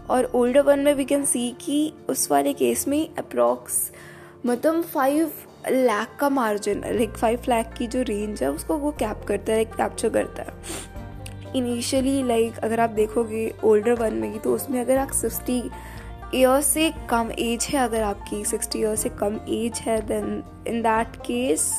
और 0.09 0.31
ओल्डर 0.35 0.61
वन 0.61 0.79
में 0.79 0.93
वी 0.93 1.05
कैन 1.05 1.25
सी 1.25 1.49
कि 1.61 1.93
उस 2.09 2.31
वाले 2.31 2.53
केस 2.53 2.87
में 2.87 3.09
अप्रॉक्स 3.17 3.91
मतलब 4.45 4.81
फाइव 4.83 5.31
लाख 5.69 6.17
का 6.19 6.29
मार्जिन 6.29 6.83
लाइक 6.85 7.17
फाइव 7.17 7.41
लाख 7.49 7.73
की 7.77 7.87
जो 7.87 8.01
रेंज 8.01 8.43
है 8.43 8.51
उसको 8.51 8.77
वो 8.77 8.91
कैप 8.91 9.25
करता 9.27 9.53
है 9.53 9.65
कैप्चर 9.65 10.09
करता 10.09 10.43
है। 10.43 10.96
इनिशियली 11.55 12.21
लाइक 12.23 12.57
अगर 12.59 12.79
आप 12.79 12.89
देखोगे 12.91 13.51
ओल्डर 13.63 13.93
वन 13.93 14.13
में 14.13 14.39
तो 14.39 14.53
उसमें 14.55 14.79
अगर 14.81 14.97
आप 14.97 15.11
सिक्सटी 15.13 15.61
ईयर 16.35 16.61
से 16.61 16.91
कम 17.09 17.31
एज 17.39 17.67
है 17.69 17.79
अगर 17.79 18.01
आपकी 18.03 18.43
सिक्सटी 18.45 18.79
ईयर 18.79 18.95
से 18.95 19.09
कम 19.19 19.39
एज 19.49 19.79
है 19.79 19.99
then 20.07 20.43
in 20.67 20.81
that 20.81 21.15
case 21.25 21.71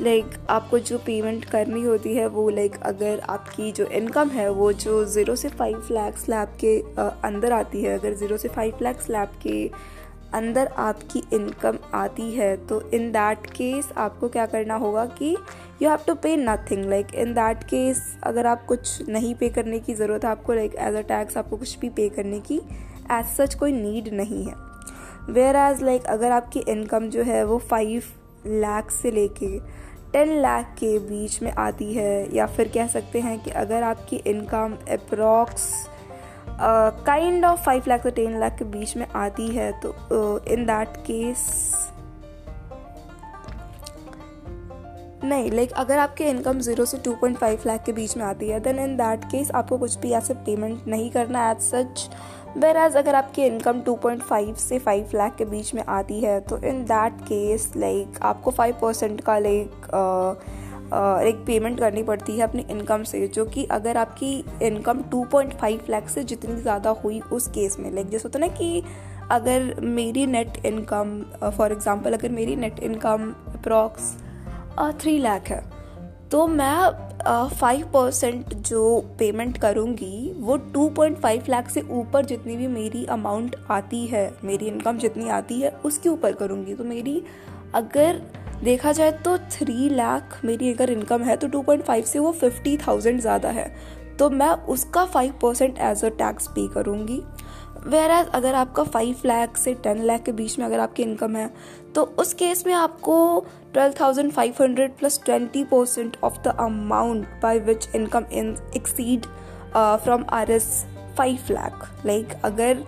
like 0.00 0.34
आपको 0.50 0.78
जो 0.78 0.98
पेमेंट 0.98 1.44
करनी 1.44 1.82
होती 1.84 2.14
है 2.14 2.26
वो 2.26 2.48
लाइक 2.48 2.72
like, 2.72 2.84
अगर 2.84 3.20
आपकी 3.28 3.70
जो 3.72 3.84
इनकम 3.92 4.28
है 4.28 4.48
वो 4.50 4.72
जो 4.74 5.04
ज़ीरो 5.06 5.36
से 5.36 5.48
फाइव 5.48 5.88
लैख 5.90 6.18
स्लैब 6.18 6.56
के 6.60 6.78
अंदर 7.28 7.52
आती 7.52 7.82
है 7.82 7.98
अगर 7.98 8.14
ज़ीरो 8.14 8.36
से 8.36 8.48
फाइव 8.48 8.78
लैख 8.82 9.00
स्लैब 9.00 9.32
के 9.42 9.70
अंदर 10.34 10.66
आपकी 10.78 11.22
इनकम 11.32 11.78
आती 11.94 12.30
है 12.32 12.56
तो 12.66 12.80
इन 12.90 13.10
दैट 13.12 13.46
केस 13.50 13.92
आपको 13.96 14.28
क्या 14.28 14.46
करना 14.46 14.74
होगा 14.76 15.04
कि 15.14 15.36
you 15.82 15.88
have 15.88 15.98
to 16.06 16.14
pay 16.14 16.36
nothing 16.36 16.84
like 16.84 17.14
in 17.14 17.32
that 17.34 17.62
case 17.64 18.02
अगर 18.26 18.46
आप 18.46 18.64
कुछ 18.66 19.08
नहीं 19.08 19.34
पे 19.34 19.48
करने 19.48 19.78
की 19.80 19.94
ज़रूरत 19.94 20.24
है, 20.24 20.30
आपको 20.30 20.52
लाइक 20.52 20.74
एज 20.76 20.94
अ 20.94 21.00
टैक्स 21.08 21.36
आपको 21.36 21.56
कुछ 21.56 21.78
भी 21.78 21.88
पे 21.88 22.08
करने 22.08 22.40
की 22.40 22.56
एज 23.12 23.26
सच 23.36 23.54
कोई 23.54 23.72
नीड 23.72 24.08
नहीं 24.14 24.44
है। 24.44 24.54
वेयर 25.30 25.56
एज 25.56 25.82
लाइक 25.82 26.04
अगर 26.06 26.32
आपकी 26.32 26.60
इनकम 26.68 27.08
जो 27.10 27.22
है, 27.22 27.44
वो 27.44 27.58
फाइव 27.60 28.02
लाख 28.46 28.90
से 28.90 29.10
लेके 29.10 29.58
टेन 30.12 30.32
लाख 30.42 30.74
के 30.78 30.98
बीच 30.98 31.42
में 31.42 31.50
आती 31.52 31.92
है, 31.94 32.36
या 32.36 32.46
फिर 32.46 32.68
कह 32.74 32.86
सकते 32.86 33.20
हैं 33.20 33.38
कि 33.42 33.50
अगर 33.52 33.82
आपकी 33.82 34.16
income 34.26 34.76
approx 34.90 35.68
kind 36.60 37.44
of 37.44 37.60
five 37.64 37.84
lakh 37.88 38.02
से 38.02 38.10
टेन 38.10 38.38
लाख 38.40 38.58
के 38.58 38.64
बीच 38.66 38.96
में 38.96 39.06
आती 39.06 39.48
है 39.48 39.70
तो 39.80 39.94
इन 40.48 40.64
दैट 40.66 40.96
केस 41.06 41.46
नहीं 45.28 45.50
लाइक 45.50 45.72
अगर 45.76 45.98
आपकी 45.98 46.24
इनकम 46.24 46.60
ज़ीरो 46.60 46.84
से 46.84 46.98
टू 46.98 47.12
पॉइंट 47.12 47.36
फाइव 47.38 47.62
लाख 47.66 47.84
के 47.84 47.92
बीच 47.92 48.16
में 48.16 48.24
आती 48.24 48.48
है 48.48 48.60
देन 48.60 48.78
इन 48.78 48.96
दैट 48.96 49.24
केस 49.24 49.50
आपको 49.50 49.78
कुछ 49.78 49.96
भी 49.98 50.12
ऐसे 50.12 50.34
पेमेंट 50.46 50.86
नहीं 50.88 51.10
करना 51.10 51.50
एज 51.50 51.58
सच 51.62 52.08
वेर 52.56 52.76
एज 52.76 52.96
अगर 52.96 53.14
आपकी 53.14 53.42
इनकम 53.44 53.80
टू 53.80 53.94
पॉइंट 53.96 54.22
फाइव 54.22 54.54
से 54.58 54.78
फाइव 54.78 55.10
लाख 55.14 55.36
के 55.36 55.44
बीच 55.44 55.74
में 55.74 55.82
आती 55.88 56.20
है 56.20 56.38
तो 56.40 56.58
इन 56.58 56.84
दैट 56.84 57.20
केस 57.22 57.72
लाइक 57.76 58.18
आपको 58.22 58.50
फाइव 58.50 58.78
परसेंट 58.82 59.20
का 59.20 59.38
लाइक 59.38 59.86
एक 60.92 61.42
पेमेंट 61.46 61.78
करनी 61.80 62.02
पड़ती 62.02 62.36
है 62.36 62.42
अपनी 62.42 62.64
इनकम 62.70 63.02
से, 63.02 63.26
जो 63.28 63.44
कि 63.44 63.64
अगर 63.70 63.96
आपकी 63.96 64.32
इनकम 64.62 65.02
2.5 65.14 65.90
लाख 65.90 66.08
से 66.08 66.24
जितनी 66.24 66.60
ज़्यादा 66.60 66.90
हुई 67.04 67.20
उस 67.32 67.48
केस 67.48 67.76
में 67.78 67.90
लाइक 67.90 68.08
जैसे 68.08 68.28
होता 68.28 68.38
ना 68.38 68.46
कि 68.48 68.82
अगर 69.30 69.74
मेरी 69.80 70.26
नेट 70.26 70.64
इनकम 70.66 71.20
फॉर 71.50 71.72
एग्जांपल 71.72 72.12
अगर 72.12 72.28
मेरी 72.30 72.56
net 72.56 72.78
income 72.80 73.32
approx 73.48 74.14
three 75.00 75.18
lakh 75.18 75.48
है। 75.48 75.62
तो 76.30 76.46
मैं 76.46 77.48
फाइव 77.50 77.86
परसेंट 77.86 78.54
जो 78.54 79.00
पेमेंट 79.18 79.58
करूँगी, 79.58 80.32
वो 80.38 80.56
टू 80.74 80.88
पॉइंट 80.88 81.16
फाइव 81.18 81.44
लाख 81.48 81.68
से 81.70 81.80
ऊपर 81.90 82.24
जितनी 82.24 82.56
भी 82.56 82.66
मेरी 82.66 83.04
अमाउंट 83.06 83.56
आती 83.70 84.04
है, 84.06 84.32
मेरी 84.44 84.66
इनकम 84.66 84.98
जितनी 84.98 85.28
आती 85.28 85.60
है, 85.60 85.70
उसके 85.84 86.08
ऊपर 86.08 86.32
करूँगी। 86.32 86.74
तो 86.74 86.84
मेरी, 86.84 87.22
अगर 87.74 88.20
देखा 88.64 88.92
जाए 88.92 89.12
तो 89.24 89.36
थ्री 89.38 89.88
लाख 89.88 90.40
मेरी 90.44 90.72
अगर 90.72 90.90
इनकम 90.90 91.22
है 91.22 91.36
तो 91.36 91.48
टू 91.48 91.62
पॉइंट 91.62 91.82
फाइव 91.84 92.04
से 92.04 92.18
वो 92.18 92.32
फिफ्टी 92.32 92.76
थाउज़ेंड 92.76 93.20
ज़्यादा 93.20 93.48
है। 93.50 93.72
तो 94.18 94.28
मैं 94.30 94.50
उसका 94.68 95.04
five 95.06 95.34
percent 95.42 95.78
as 95.78 96.04
a 96.04 96.08
tax 96.18 96.46
pay 96.48 96.66
करूँगी। 96.74 97.20
वेर 97.86 98.10
एज 98.10 98.28
अगर 98.34 98.54
आपका 98.54 98.82
फाइव 98.84 99.20
लाख 99.26 99.56
से 99.56 99.74
टेन 99.74 100.02
लाख 100.02 100.22
के 100.22 100.32
बीच 100.32 100.58
में 100.58 100.64
अगर 100.66 100.80
आपकी 100.80 101.02
इनकम 101.02 101.36
है 101.36 101.50
तो 101.94 102.02
उस 102.18 102.32
केस 102.34 102.66
में 102.66 102.72
आपको 102.74 103.18
twelve 103.72 103.94
thousand 104.00 104.32
five 104.32 104.54
hundred 104.60 104.96
plus 104.98 105.20
twenty 105.24 105.64
percent 105.64 106.16
of 106.24 106.38
the 106.44 106.54
amount 106.60 107.26
by 107.42 107.58
which 107.60 107.88
income 107.94 108.24
in 108.32 108.54
exceed 108.76 109.26
from 109.74 110.24
R 110.30 110.50
S 110.50 110.66
five 111.18 111.38
lakh 111.50 111.88
like 112.06 112.34
अगर 112.44 112.84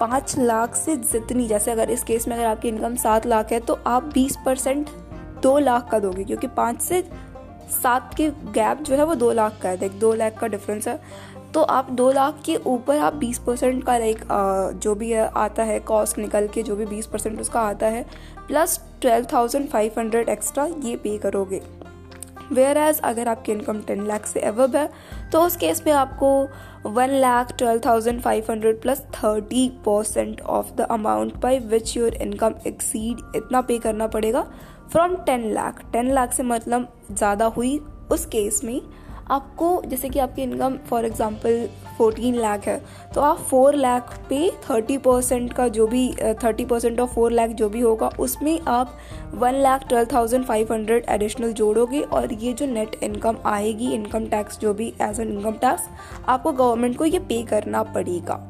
पाँच 0.00 0.34
लाख 0.38 0.74
से 0.76 0.96
जितनी, 0.96 1.46
जैसे 1.48 1.70
अगर 1.70 1.90
इस 1.90 2.02
केस 2.04 2.28
में 2.28 2.36
अगर 2.36 2.46
आपकी 2.46 2.68
इनकम 2.68 2.94
सात 2.96 3.26
लाख 3.26 3.52
है 3.52 3.60
तो 3.60 3.78
आप 3.86 4.04
बीस 4.14 4.36
परसेंट 4.46 4.88
दो 5.42 5.58
लाख 5.58 5.90
का 5.90 5.98
दोगे, 5.98 6.24
क्योंकि 6.24 6.46
पाँच 6.46 6.80
से 6.82 7.02
सात 7.72 8.14
के 8.14 8.28
गैप 8.52 8.82
जो 8.82 8.96
है 8.96 9.04
वो 9.04 9.14
दो 9.14 9.30
लाख 9.32 9.58
का 9.62 9.68
है। 9.68 9.76
देख, 9.76 9.92
दो 9.92 10.12
लाख 10.14 10.38
का 10.38 10.46
डिफरेंस 10.46 10.88
है। 10.88 11.00
तो 11.54 11.62
आप 11.62 11.90
दो 11.90 12.10
लाख 12.12 12.40
के 12.44 12.56
ऊपर 12.66 12.98
आप 12.98 13.14
बीस 13.14 13.38
परसेंट 13.38 13.84
का 13.84 13.96
लाइक 13.98 14.24
जो 14.82 14.94
भी 14.94 15.12
आता 15.14 15.62
है 15.62 15.78
कॉस्ट 15.82 16.18
निकल 16.18 16.48
के, 16.48 16.62
जो 16.62 16.76
भी 16.76 16.86
बीस 16.86 17.06
परसेंट 17.06 17.40
उसका 17.40 17.60
आता 17.60 17.86
है 17.86 18.04
plus 18.48 18.80
twelve 19.00 19.26
thousand 19.32 19.68
five 19.68 19.92
hundred 19.98 20.28
extra 20.28 20.64
ये 20.64 20.96
पे 20.96 21.16
करोगे। 21.18 21.60
वेयर 22.52 22.78
एज 22.78 23.00
अगर 23.00 23.28
आपकी 23.28 23.52
इनकम 23.52 23.80
टेन 23.80 24.06
लाख 24.06 24.26
से 24.26 24.40
एवब 24.40 24.76
है 24.76 24.88
तो 25.32 25.42
उस 25.42 25.56
केस 25.56 25.82
में 25.86 25.92
आपको 25.92 26.90
one 26.90 27.10
lakh 27.10 27.52
twelve 27.58 27.80
thousand 27.86 28.20
five 28.22 28.46
hundred 28.50 28.80
plus 28.82 29.00
thirty 29.14 29.68
percent 29.84 30.40
of 30.40 30.72
the 30.76 30.86
amount 30.90 31.36
by 31.42 31.58
which 31.58 31.96
your 31.96 32.14
income 32.14 32.54
exceed 32.66 33.36
इतना 33.36 33.60
पे 33.60 33.78
करना 33.78 34.06
पड़ेगा 34.06 34.42
from 34.92 35.14
ten 35.26 35.50
lakh 35.52 35.82
ten 35.92 36.12
lakh 36.14 36.32
से 36.32 36.42
मतलब 36.42 36.88
ज़्यादा 37.12 37.46
हुई 37.46 37.78
उस 38.10 38.26
केस 38.26 38.60
में। 38.64 38.80
आपको, 39.30 39.82
जैसे 39.86 40.08
कि 40.08 40.18
आपकी 40.18 40.42
income 40.42 40.76
for 40.86 41.04
example 41.04 41.68
fourteen 41.98 42.34
lakh 42.34 42.66
है 42.66 42.80
तो 43.14 43.20
आप 43.20 43.38
फोर 43.40 43.74
लाख 43.74 44.16
पे 44.28 44.50
थर्टी 44.62 44.96
परसेंट 44.98 45.52
का 45.52 45.66
जो 45.68 45.86
भी 45.86 46.08
thirty 46.44 46.64
percent 46.64 47.00
of 47.00 47.10
four 47.14 47.32
lakh 47.32 47.50
जो 47.50 47.68
भी 47.68 47.80
होगा, 47.80 48.08
उसमें 48.20 48.60
आप 48.60 48.96
one 49.34 49.54
lakh 49.54 49.86
twelve 49.88 50.08
thousand 50.12 50.44
five 50.44 50.72
hundred 50.72 51.04
additional 51.08 51.52
जोड़ोगे 51.52 52.00
और 52.00 52.32
ये 52.34 52.52
जो 52.52 52.66
नेट 52.66 52.96
इनकम 53.02 53.36
आएगी 53.46 53.92
इनकम 53.94 54.26
टैक्स 54.26 54.58
जो 54.60 54.74
भी 54.74 54.92
एज 55.02 55.20
एन 55.20 55.32
इनकम 55.32 55.52
टैक्स 55.58 55.88
आपको 56.28 56.52
गवर्नमेंट 56.52 56.96
को 56.98 57.04
ये 57.04 57.18
पे 57.20 57.42
करना 57.42 57.82
पड़ेगा। 57.84 58.40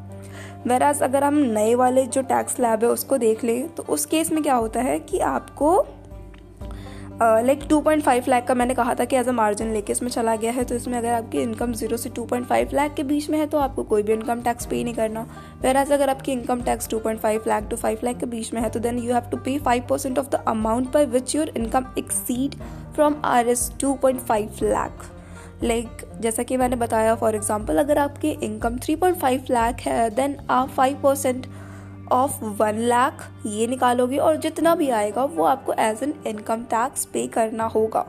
वेराज 0.67 1.03
अगर 1.03 1.25
हम 1.25 1.35
नए 1.35 1.75
वाले 1.75 2.05
जो 2.07 2.23
टैक्स 2.23 2.61
लैब 2.61 2.85
है, 2.85 2.91
उसको 2.91 3.19
देख 3.19 3.45
लें 3.45 3.69
तो 3.69 3.85
उस 3.89 4.07
केस 4.07 4.31
में 4.33 4.43
क्या 4.43 4.55
होता 4.55 4.81
है 4.81 4.99
कि 5.01 5.19
आपको 5.19 5.77
like 7.23 7.61
two 7.71 7.81
point 7.81 8.03
five 8.03 8.25
lakh 8.29 8.47
का 8.47 8.55
मैंने 8.55 8.75
कहा 8.75 8.95
था 8.95 9.05
कि 9.05 9.17
एज 9.17 9.29
अ 9.29 9.33
मार्जिन 9.33 9.73
लेके 9.73 9.93
इसमें 9.93 10.09
चला 10.11 10.35
गया 10.37 10.53
है 10.53 10.65
तो 10.65 10.75
इसमें 10.75 10.97
अगर 10.99 11.13
आपकी 11.13 11.41
इनकम 11.41 11.73
ज़ीरो 11.73 11.97
से 11.97 12.11
टू 12.11 12.25
पॉइंट 12.25 12.47
फाइव 12.47 12.71
लाख 12.75 12.95
के 12.95 13.03
बीच 13.03 13.29
में 13.31 13.39
है 13.39 13.47
तो 13.47 13.59
आपको 13.59 13.83
कोई 13.85 14.03
भी 14.03 14.13
इनकम 14.13 14.41
टैक्स 14.43 14.67
पे 14.67 14.83
नहीं 14.85 14.95
करना। 14.95 15.27
वेर 15.63 15.77
एज 15.77 15.93
अगर 15.93 16.11
आपकी 16.11 16.33
income 16.33 16.63
tax 16.63 16.89
two 16.89 16.99
point 16.99 17.21
five 17.21 17.45
lakh 17.49 17.69
to 17.71 17.77
five 17.77 17.99
lakh 18.05 18.19
के 18.21 18.27
बीच 18.27 18.53
में 18.55 18.61
है 18.61 18.71
तो 18.71 18.81
then 18.81 18.99
you 18.99 19.13
have 19.15 19.31
to 19.31 19.37
pay 19.37 19.59
five 19.59 19.87
percent 19.91 20.19
of 20.19 20.29
the 20.29 20.43
amount 20.49 20.93
by 20.93 21.07
which 21.09 21.35
your 21.37 21.53
income 21.57 21.87
exceed 21.99 22.55
from 22.95 23.17
R 23.25 23.49
S 23.49 23.71
two 23.81 23.95
point 24.03 24.21
five 24.21 24.59
lakh 24.63 25.11
like 25.63 26.07
जैसा 26.21 26.43
कि 26.43 26.57
मैंने 26.57 26.77
बताया 26.77 27.15
for 27.15 27.35
example 27.35 27.79
अगर 27.79 27.99
आपकी 27.99 28.31
income 28.43 28.79
three 28.79 28.97
point 28.97 29.19
five 29.19 29.45
lakh 29.51 29.81
है 29.81 30.09
देन 30.11 30.37
आप 30.51 30.71
five 30.71 31.01
percent 31.03 31.47
of 32.13 32.45
one 32.59 32.79
lakh 32.79 33.29
ये 33.47 33.67
निकालोगे 33.67 34.17
और 34.19 34.37
जितना 34.37 34.75
भी 34.75 34.89
आएगा 34.91 35.25
वो 35.27 35.45
आपको 35.45 35.73
एज 35.81 36.03
एन 36.03 36.15
इनकम 36.27 36.63
टैक्स 36.71 37.05
पे 37.05 37.27
करना 37.29 37.65
होगा। 37.67 38.05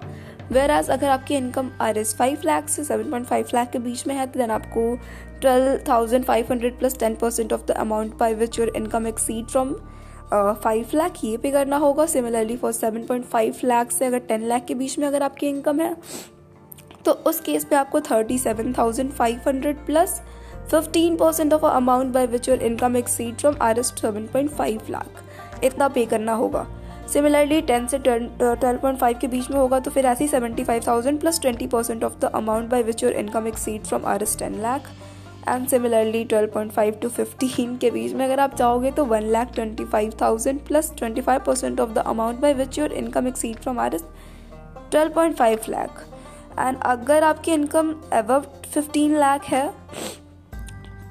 वेर 0.51 0.71
एज 0.71 0.89
अगर 0.89 1.09
आपकी 1.09 1.35
income 1.35 1.69
R 1.81 1.97
S 1.97 2.15
five 2.15 2.41
lakh 2.45 2.69
से 2.69 2.83
सेवन 2.83 3.09
पॉइंट 3.11 3.25
फाइव 3.27 3.47
लाख 3.53 3.71
के 3.71 3.79
बीच 3.79 4.05
में 4.07 4.15
है 4.15 4.27
तो 4.27 4.39
देन 4.39 4.51
आपको 4.51 4.95
twelve 5.41 5.77
thousand 5.89 6.25
five 6.25 6.47
hundred 6.51 6.77
plus 6.79 6.97
ten 6.99 7.15
percent 7.15 7.53
of 7.53 7.65
the 7.67 7.71
amount 7.79 8.17
by 8.17 8.33
which 8.35 8.59
your 8.59 8.71
income 8.75 9.07
exceed 9.07 9.45
from 9.45 9.73
five 10.33 10.89
lakh 10.95 11.23
ये 11.23 11.37
पे 11.37 11.51
करना 11.51 11.77
होगा। 11.77 12.05
Similarly 12.05 12.55
for 12.57 12.71
seven 12.71 13.05
point 13.05 13.25
five 13.25 13.55
lakh 13.63 13.91
से 13.91 14.05
अगर 14.05 14.19
टेन 14.27 14.47
लाख 14.47 14.65
के 14.65 14.75
बीच 14.75 14.97
में 14.99 15.07
अगर 15.07 15.23
आपकी 15.23 15.47
इनकम 15.47 15.79
है 15.79 15.95
तो 17.05 17.11
उस 17.27 17.39
केस 17.41 17.65
पे 17.65 17.75
आपको 17.75 18.01
thirty 18.01 18.37
seven 18.37 18.73
thousand 18.73 19.11
five 19.11 19.41
hundred 19.47 19.85
plus 19.85 20.21
15% 20.73 21.53
of 21.53 21.65
amount 21.65 22.13
by 22.13 22.25
which 22.27 22.49
your 22.49 22.61
income 22.63 22.95
exceed 22.97 23.35
from 23.35 23.55
R 23.61 23.79
S 23.79 23.87
seven 24.01 24.27
point 24.33 24.49
five 24.51 24.81
lakh 24.89 25.23
इतना 25.63 25.87
पे 25.87 26.05
करना 26.05 26.33
होगा। 26.33 26.65
सिमिलरली 27.13 27.61
टेन 27.61 27.87
से 27.87 27.97
ट्वेल्व 27.99 28.77
पॉइंट 28.81 28.99
फाइव 28.99 29.17
के 29.21 29.27
बीच 29.27 29.49
में 29.51 29.57
होगा 29.57 29.79
तो 29.79 29.91
फिर 29.91 30.05
ऐसे 30.05 30.23
ही 30.23 30.27
seventy 30.29 30.63
five 30.63 30.83
thousand 30.87 31.19
plus 31.19 31.39
twenty 31.41 31.67
percent 31.67 32.03
of 32.03 32.13
the 32.19 32.31
amount 32.35 32.69
by 32.69 32.83
which 32.83 33.03
your 33.03 33.13
income 33.13 33.47
exceed 33.47 33.83
from 33.83 34.05
R 34.05 34.23
S 34.23 34.37
ten 34.39 34.59
lakh 34.61 34.89
and 35.47 35.67
similarly 35.67 36.23
twelve 36.25 36.51
point 36.51 36.71
five 36.71 36.99
to 37.01 37.09
fifteen 37.09 37.75
के 37.77 37.91
बीच 37.91 38.13
में 38.13 38.25
अगर 38.25 38.39
आप 38.39 38.55
चाहोगे 38.55 38.91
तो 38.91 39.05
one 39.05 39.23
lakh 39.31 39.53
twenty 39.55 39.85
five 39.85 40.13
thousand 40.21 40.59
plus 40.67 40.93
twenty 40.97 41.21
five 41.21 41.41
percent 41.45 41.79
of 41.79 41.91
the 41.91 42.03
amount 42.07 42.39
by 42.39 42.53
which 42.53 42.79
your 42.79 42.93
income 42.93 43.27
exceed 43.27 43.57
from 43.57 43.79
R 43.79 43.95
S 43.95 44.05
twelve 44.91 45.13
point 45.13 45.35
five 45.35 45.65
lakh 45.69 46.05
and 46.59 46.77
अगर 46.81 47.23
आपकी 47.23 47.51
income 47.51 47.93
above 48.13 48.45
fifteen 48.73 49.17
lakh 49.17 49.45
है 49.45 49.67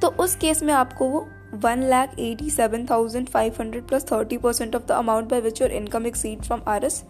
तो 0.03 0.09
उस 0.09 0.37
केस 0.37 0.63
में 0.63 0.73
आपको 0.75 1.09
वो 1.09 1.27
one 1.55 1.83
lakh 1.83 2.19
eighty 2.19 2.51
seven 2.51 2.87
thousand 2.87 3.29
five 3.29 3.55
hundred 3.61 3.87
plus 3.87 4.05
thirty 4.13 4.37
percent 4.37 4.77
of 4.77 4.87
the 4.87 4.91
amount 4.91 5.29
by 5.29 5.41
which 5.41 5.63
your 5.63 5.71
income 5.71 6.07
exceed 6.07 6.43
from 6.43 6.63
R 6.69 6.85
S 6.85 7.03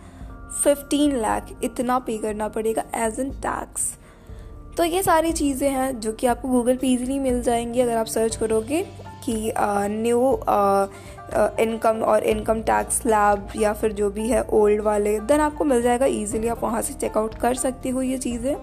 fifteen 0.65 1.17
lakh 1.17 1.57
इतना 1.65 1.99
pay 1.99 2.19
करना 2.19 2.49
पड़ेगा 2.49 2.85
एज 2.97 3.21
एन 3.21 3.31
टैक्स 3.41 3.93
तो 4.77 4.85
ये 4.85 5.03
सारी 5.03 5.33
चीज़ें 5.33 5.71
हैं 5.71 6.01
जो 6.01 6.13
कि 6.13 6.27
आपको 6.27 6.49
गूगल 6.49 6.77
पे 6.77 6.87
इजीली 6.87 7.19
मिल 7.19 7.43
जाएँगी 7.43 7.81
अगर 7.81 7.97
आप 7.97 8.07
सर्च 8.07 8.37
करोगे। 8.37 8.87
कि 9.25 9.53
न्यू 9.59 10.33
इनकम 11.63 12.03
और 12.05 12.25
इनकम 12.25 12.63
टैक्स 12.63 13.05
लैब 13.07 13.49
या 13.57 13.73
फिर 13.73 13.93
जो 13.93 14.11
भी 14.11 14.29
है 14.29 14.43
ओल्ड 14.53 14.83
वाले 14.83 15.19
देन 15.21 15.41
आपको 15.41 15.65
मिल 15.65 15.83
जाएगा 15.83 16.07
इजीली 16.07 16.49
आप 16.49 16.63
वहाँ 16.63 16.83
से 16.83 16.95
चेकआउट 16.95 17.35
कर 17.35 17.55
सकते 17.57 17.89
हो 17.89 18.03
ये 18.03 18.19
चीज़ें। 18.19 18.55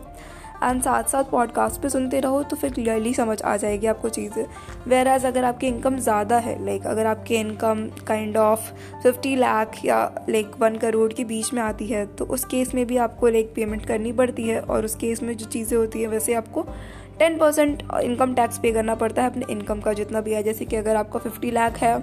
एंड 0.63 0.81
साथ 0.83 1.03
साथ 1.03 1.23
पॉडकास्ट 1.23 1.81
पे 1.81 1.89
सुनते 1.89 2.19
रहो 2.19 2.41
तो 2.43 2.55
फिर 2.55 2.71
क्लियरली 2.73 3.13
समझ 3.13 3.41
आ 3.41 3.55
जाएगी 3.57 3.87
आपको 3.87 4.09
चीज़ें। 4.09 4.45
वेर 4.87 5.07
एज 5.07 5.25
अगर 5.25 5.43
आपकी 5.43 5.67
इनकम 5.67 5.97
ज़्यादा 5.97 6.37
है 6.37 6.55
लाइक 6.65 6.87
अगर 6.87 7.05
आपकी 7.05 7.35
income 7.35 7.87
kind 8.07 8.37
of 8.37 8.71
fifty 9.03 9.35
lakh 9.35 9.83
या 9.85 10.03
लाइक 10.29 10.51
वन 10.59 10.75
करोड़ 10.77 11.11
के 11.13 11.23
बीच 11.25 11.53
में 11.53 11.61
आती 11.61 11.87
है 11.87 12.05
तो 12.15 12.25
उस 12.27 12.45
केस 12.45 12.73
में 12.75 12.85
भी 12.87 12.97
आपको 12.97 13.27
लाइक 13.27 13.53
पेमेंट 13.55 13.85
करनी 13.85 14.11
पड़ती 14.11 14.47
है 14.47 14.59
और 14.61 14.85
उस 14.85 14.95
केस 14.95 15.23
में 15.23 15.35
जो 15.37 15.45
चीज़ें 15.47 15.77
होती 15.77 16.01
हैं, 16.01 16.07
वैसे 16.07 16.33
आपको 16.33 16.65
टेन 17.19 17.37
परसेंट 17.37 17.83
इनकम 18.03 18.33
टैक्स 18.33 18.57
पे 18.57 18.71
करना 18.71 18.95
पड़ता 18.95 19.21
है 19.21 19.29
अपने 19.29 19.45
इनकम 19.51 19.79
का, 19.81 19.93
जितना 19.93 20.21
भी 20.21 20.33
है। 20.33 20.43
जैसे 20.43 20.65
कि 20.65 20.75
अगर 20.75 20.95
आपका 20.95 21.19
फिफ्टी 21.19 21.51
लाख 21.51 21.77
है 21.77 21.99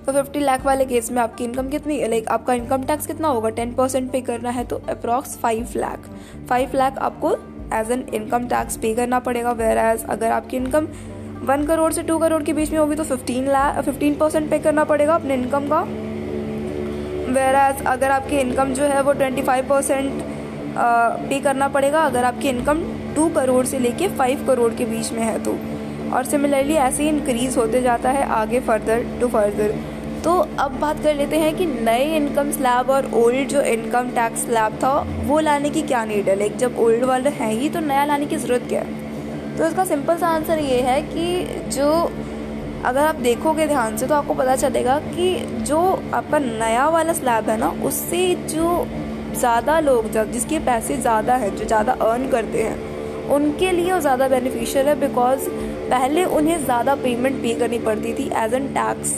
तो 0.00 0.12
फिफ्टी 0.12 0.40
लाख 0.40 0.64
वाले 0.66 0.84
केस 0.86 1.10
में 1.12 1.20
आपकी 1.22 1.44
इनकम 1.44 1.68
कितनी 1.68 2.00
लाइक 2.08 2.28
आपका 2.30 2.54
इनकम 2.54 2.82
टैक्स 2.84 3.06
कितना 3.06 3.28
होगा? 3.28 3.50
टेन 3.50 3.72
परसेंट 3.74 4.10
पे 4.12 4.20
करना 4.22 4.50
है 4.50 4.64
तो 4.64 4.80
approx 4.90 5.36
five 5.38 5.72
lakh 5.76 6.08
five 6.48 6.70
lakh 6.74 6.98
आपको 7.00 7.32
एज 7.74 7.90
एन 7.90 8.04
इनकम 8.14 8.46
टैक्स 8.48 8.76
पे 8.76 8.94
करना 8.94 9.18
पड़ेगा। 9.20 9.52
वेर 9.54 9.78
एज 9.78 10.04
अगर 10.06 10.30
आपकी 10.32 10.56
इनकम 10.56 10.86
वन 11.46 11.64
करोड़ 11.66 11.92
से 11.92 12.02
टू 12.02 12.18
करोड़ 12.18 12.42
के 12.42 12.52
बीच 12.52 12.70
में 12.70 12.78
होगी 12.78 12.94
तो 12.96 13.04
फिफ्टीन 13.04 13.48
लाख 13.48 13.80
फिफ्टीन 13.84 14.14
परसेंट 14.14 14.50
पे 14.50 14.58
करना 14.58 14.84
पड़ेगा 14.84 15.14
अपने 15.14 15.34
इनकम 15.34 15.68
का। 15.68 15.80
वेर 17.32 17.54
एज 17.56 17.84
अगर 17.86 18.10
आपकी 18.10 18.38
इनकम 18.38 18.72
जो 18.74 18.84
है, 18.84 19.00
वो 19.02 19.12
ट्वेंटी 19.12 19.42
फाइव 19.42 19.68
परसेंट 19.68 20.22
पे 21.28 21.40
करना 21.40 21.68
पड़ेगा। 21.68 22.00
अगर 22.02 22.24
आपकी 22.24 22.48
इनकम 22.48 22.82
टू 23.14 23.28
करोड़ 23.34 23.64
से 23.66 23.78
लेके 23.78 24.08
फाइव 24.16 24.46
करोड़ 24.46 24.72
के 24.74 24.84
बीच 24.86 25.12
में 25.12 25.22
है 25.22 25.38
तो। 25.44 25.56
और 26.14 26.24
सिमिलरली 26.24 26.74
ऐसे 26.78 27.02
ही 27.02 27.08
इंक्रीज 27.08 27.56
होते 27.56 27.80
जाता 27.82 28.10
है 28.10 28.24
आगे 28.32 28.60
फर्दर 28.60 29.04
टू 29.20 29.28
फर्दर 29.28 29.74
तो 30.24 30.32
अब 30.60 30.72
बात 30.80 31.02
कर 31.02 31.14
लेते 31.14 31.36
हैं 31.38 31.56
कि 31.56 31.66
नए 31.66 32.16
इनकम 32.16 32.50
स्लैब 32.52 32.90
और 32.90 33.10
ओल्ड 33.14 33.48
जो 33.48 33.60
इनकम 33.64 34.10
टैक्स 34.10 34.40
स्लैब 34.40 34.74
था, 34.74 34.92
वो 35.26 35.38
लाने 35.40 35.70
की 35.70 35.82
क्या 35.82 36.04
नीड 36.04 36.28
है? 36.28 36.34
लाइक 36.38 36.56
जब 36.56 36.78
ओल्ड 36.78 37.04
वाले 37.04 37.30
हैं 37.30 37.52
ही 37.52 37.68
तो 37.68 37.80
नया 37.80 38.04
लाने 38.04 38.26
की 38.26 38.36
ज़रूरत 38.36 38.66
क्या 38.68 38.80
है? 38.80 39.56
तो 39.56 39.66
इसका 39.66 39.84
सिंपल 39.84 40.16
सा 40.16 40.28
आंसर 40.28 40.58
ये 40.58 40.80
है 40.80 41.00
कि 41.02 41.70
जो, 41.70 41.90
अगर 42.84 43.00
आप 43.00 43.14
देखोगे 43.20 43.66
ध्यान 43.66 43.96
से 43.96 44.06
तो 44.06 44.14
आपको 44.14 44.34
पता 44.34 44.56
चलेगा 44.56 44.98
कि 44.98 45.34
जो 45.62 45.80
आपका 46.14 46.38
नया 46.38 46.88
वाला 46.88 47.12
स्लैब 47.12 47.48
है 47.50 47.56
ना, 47.56 47.68
उससे 47.84 48.34
जो 48.46 48.86
ज़्यादा 49.34 49.80
लोग, 49.80 50.10
जब 50.12 50.32
जिसके 50.32 50.58
पैसे 50.58 50.96
ज़्यादा 50.98 51.34
हैं, 51.34 51.56
जो 51.56 51.64
ज़्यादा 51.64 51.92
अर्न 51.92 52.28
करते 52.28 52.62
हैं 52.62 52.78
उनके 53.30 53.72
लिए 53.72 54.00
ज़्यादा 54.00 54.28
बेनिफिशियल 54.28 54.86
है 54.86 54.94
बिकॉज़ 55.00 55.48
पहले 55.90 56.24
उन्हें 56.36 56.64
ज़्यादा 56.64 56.94
पेमेंट 56.96 57.42
पे 57.42 57.54
करनी 57.54 57.78
पड़ती 57.78 58.12
थी 58.14 58.30
एज 58.36 58.54
एन 58.54 58.66
टैक्स 58.74 59.14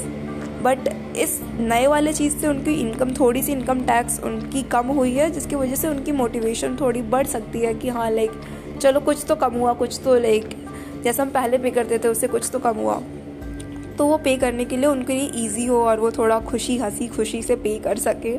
बट 0.62 0.88
इस 1.18 1.40
नए 1.60 1.86
वाले 1.86 2.12
चीज़ 2.12 2.36
से 2.36 2.48
उनकी 2.48 2.74
इनकम 2.80 3.12
थोड़ी 3.14 3.42
सी 3.42 3.52
इनकम 3.52 3.80
टैक्स 3.86 4.20
उनकी 4.20 4.62
कम 4.72 4.86
हुई 4.88 5.12
है, 5.12 5.30
जिसकी 5.30 5.56
वजह 5.56 5.74
से 5.74 5.88
उनकी 5.88 6.12
मोटिवेशन 6.12 6.76
थोड़ी 6.80 7.02
बढ़ 7.14 7.26
सकती 7.26 7.60
है 7.60 7.72
कि 7.74 7.88
हाँ 7.88 8.10
लाइक 8.10 8.40
चलो 8.80 9.00
कुछ 9.00 9.24
तो 9.28 9.34
कम 9.36 9.54
हुआ, 9.54 9.72
कुछ 9.72 10.00
तो 10.04 10.14
लाइक 10.18 10.48
जैसा 11.04 11.22
हम 11.22 11.30
पहले 11.30 11.58
पे 11.58 11.70
करते 11.70 11.98
थे, 11.98 12.08
उससे 12.08 12.28
कुछ 12.28 12.48
तो 12.52 12.58
कम 12.58 12.76
हुआ। 12.76 13.00
तो 13.98 14.06
वो 14.06 14.16
पे 14.18 14.36
करने 14.36 14.64
के 14.64 14.76
लिए 14.76 14.86
उनके 14.86 15.14
लिए 15.14 15.30
ईजी 15.36 15.66
हो 15.66 15.82
और 15.84 16.00
वो 16.00 16.10
थोड़ा 16.10 16.38
खुशी, 16.40 16.76
हँसी, 16.78 17.08
खुशी 17.08 17.42
से 17.42 17.56
पे 17.56 17.78
कर 17.78 17.98
सके। 17.98 18.36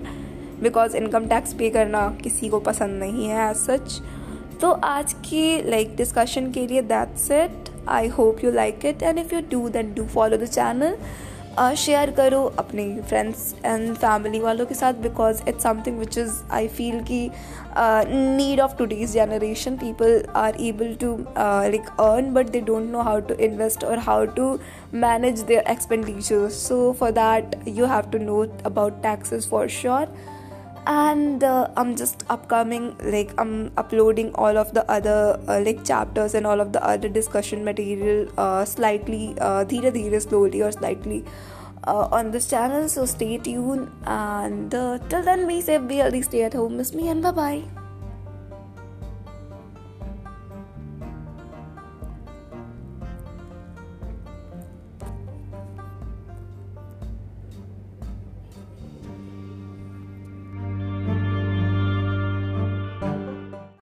बिकॉज़ 0.62 0.96
इनकम 0.98 1.26
टैक्स 1.28 1.54
पे 1.54 1.70
करना 1.70 2.08
किसी 2.24 2.50
को 2.50 2.60
पसंद 2.62 3.00
नहीं 3.00 3.28
है 3.28 3.50
एज 3.50 3.58
सच 3.58 4.02
तो 4.64 4.70
आज 4.84 5.14
की 5.26 5.70
लाइक 5.70 5.96
डिस्कशन 5.96 6.50
के 6.52 6.66
लिए 6.68 6.82
that's 6.82 7.30
it 7.32 7.70
I 7.92 8.08
hope 8.10 8.44
you 8.44 8.52
like 8.52 8.86
it 8.86 9.02
and 9.04 9.18
if 9.20 9.34
you 9.36 9.40
do 9.52 9.68
then 9.70 9.94
do 9.94 10.04
follow 10.14 10.38
the 10.38 10.46
channel 10.46 10.96
share 11.78 12.12
करो 12.12 12.42
अपने 12.60 12.86
फ्रेंड्स 13.02 13.54
एंड 13.66 13.94
फैमिली 13.96 14.40
वालों 14.40 14.66
के 14.66 14.76
साथ 14.76 15.02
because 15.02 15.42
it's 15.50 15.64
something 15.64 15.98
which 16.00 16.18
is 16.18 16.42
I 16.52 16.68
feel 16.68 17.02
की 17.12 17.22
need 18.38 18.60
of 18.60 18.76
today's 18.78 19.14
generation 19.14 19.76
people 19.78 20.24
are 20.36 20.62
able 20.62 20.96
to 21.02 21.16
like 21.38 21.90
earn 22.02 22.34
but 22.34 22.50
they 22.50 22.62
don't 22.62 22.90
know 22.92 23.02
how 23.02 23.20
to 23.22 23.36
invest 23.46 23.84
और 23.84 24.00
how 24.08 24.26
to 24.36 24.48
manage 24.98 25.42
their 25.42 25.72
expenditures 25.72 26.68
so 26.68 26.92
for 27.00 27.12
that 27.20 27.60
you 27.68 27.86
have 27.86 28.10
to 28.12 28.24
know 28.24 28.46
about 28.66 29.02
taxes 29.04 29.50
for 29.50 29.68
sure 29.72 30.16
and 30.86 31.44
uh, 31.44 31.68
i'm 31.78 31.96
just 31.96 32.24
upcoming 32.30 32.96
like 33.04 33.34
i'm 33.38 33.72
uploading 33.78 34.34
all 34.36 34.58
of 34.58 34.74
the 34.74 34.90
other 34.92 35.40
uh, 35.48 35.60
like 35.66 35.84
chapters 35.86 36.34
and 36.34 36.46
all 36.46 36.60
of 36.60 36.74
the 36.74 36.84
other 36.84 37.10
discussion 37.10 37.64
material 37.64 38.28
uh, 38.38 38.66
slightly 38.66 39.36
uh, 39.40 39.64
dhira 39.66 39.92
dhira 39.92 40.22
slowly 40.22 40.62
or 40.62 40.72
slightly 40.72 41.24
uh, 41.88 42.08
on 42.12 42.32
this 42.32 42.50
channel. 42.50 42.88
So 42.90 43.06
stay 43.06 43.38
tuned 43.38 43.92
and 44.06 44.74
uh, 44.74 45.00
till 45.10 45.24
then 45.24 45.48
be 45.48 45.62
safe 45.62 45.88
be 45.88 45.98
healthy 45.98 46.22
stay 46.22 46.44
at 46.44 46.54
home. 46.54 46.78
Miss 46.78 46.94
me 46.94 47.10
and 47.10 47.22
bye 47.22 47.32
bye 47.32 47.83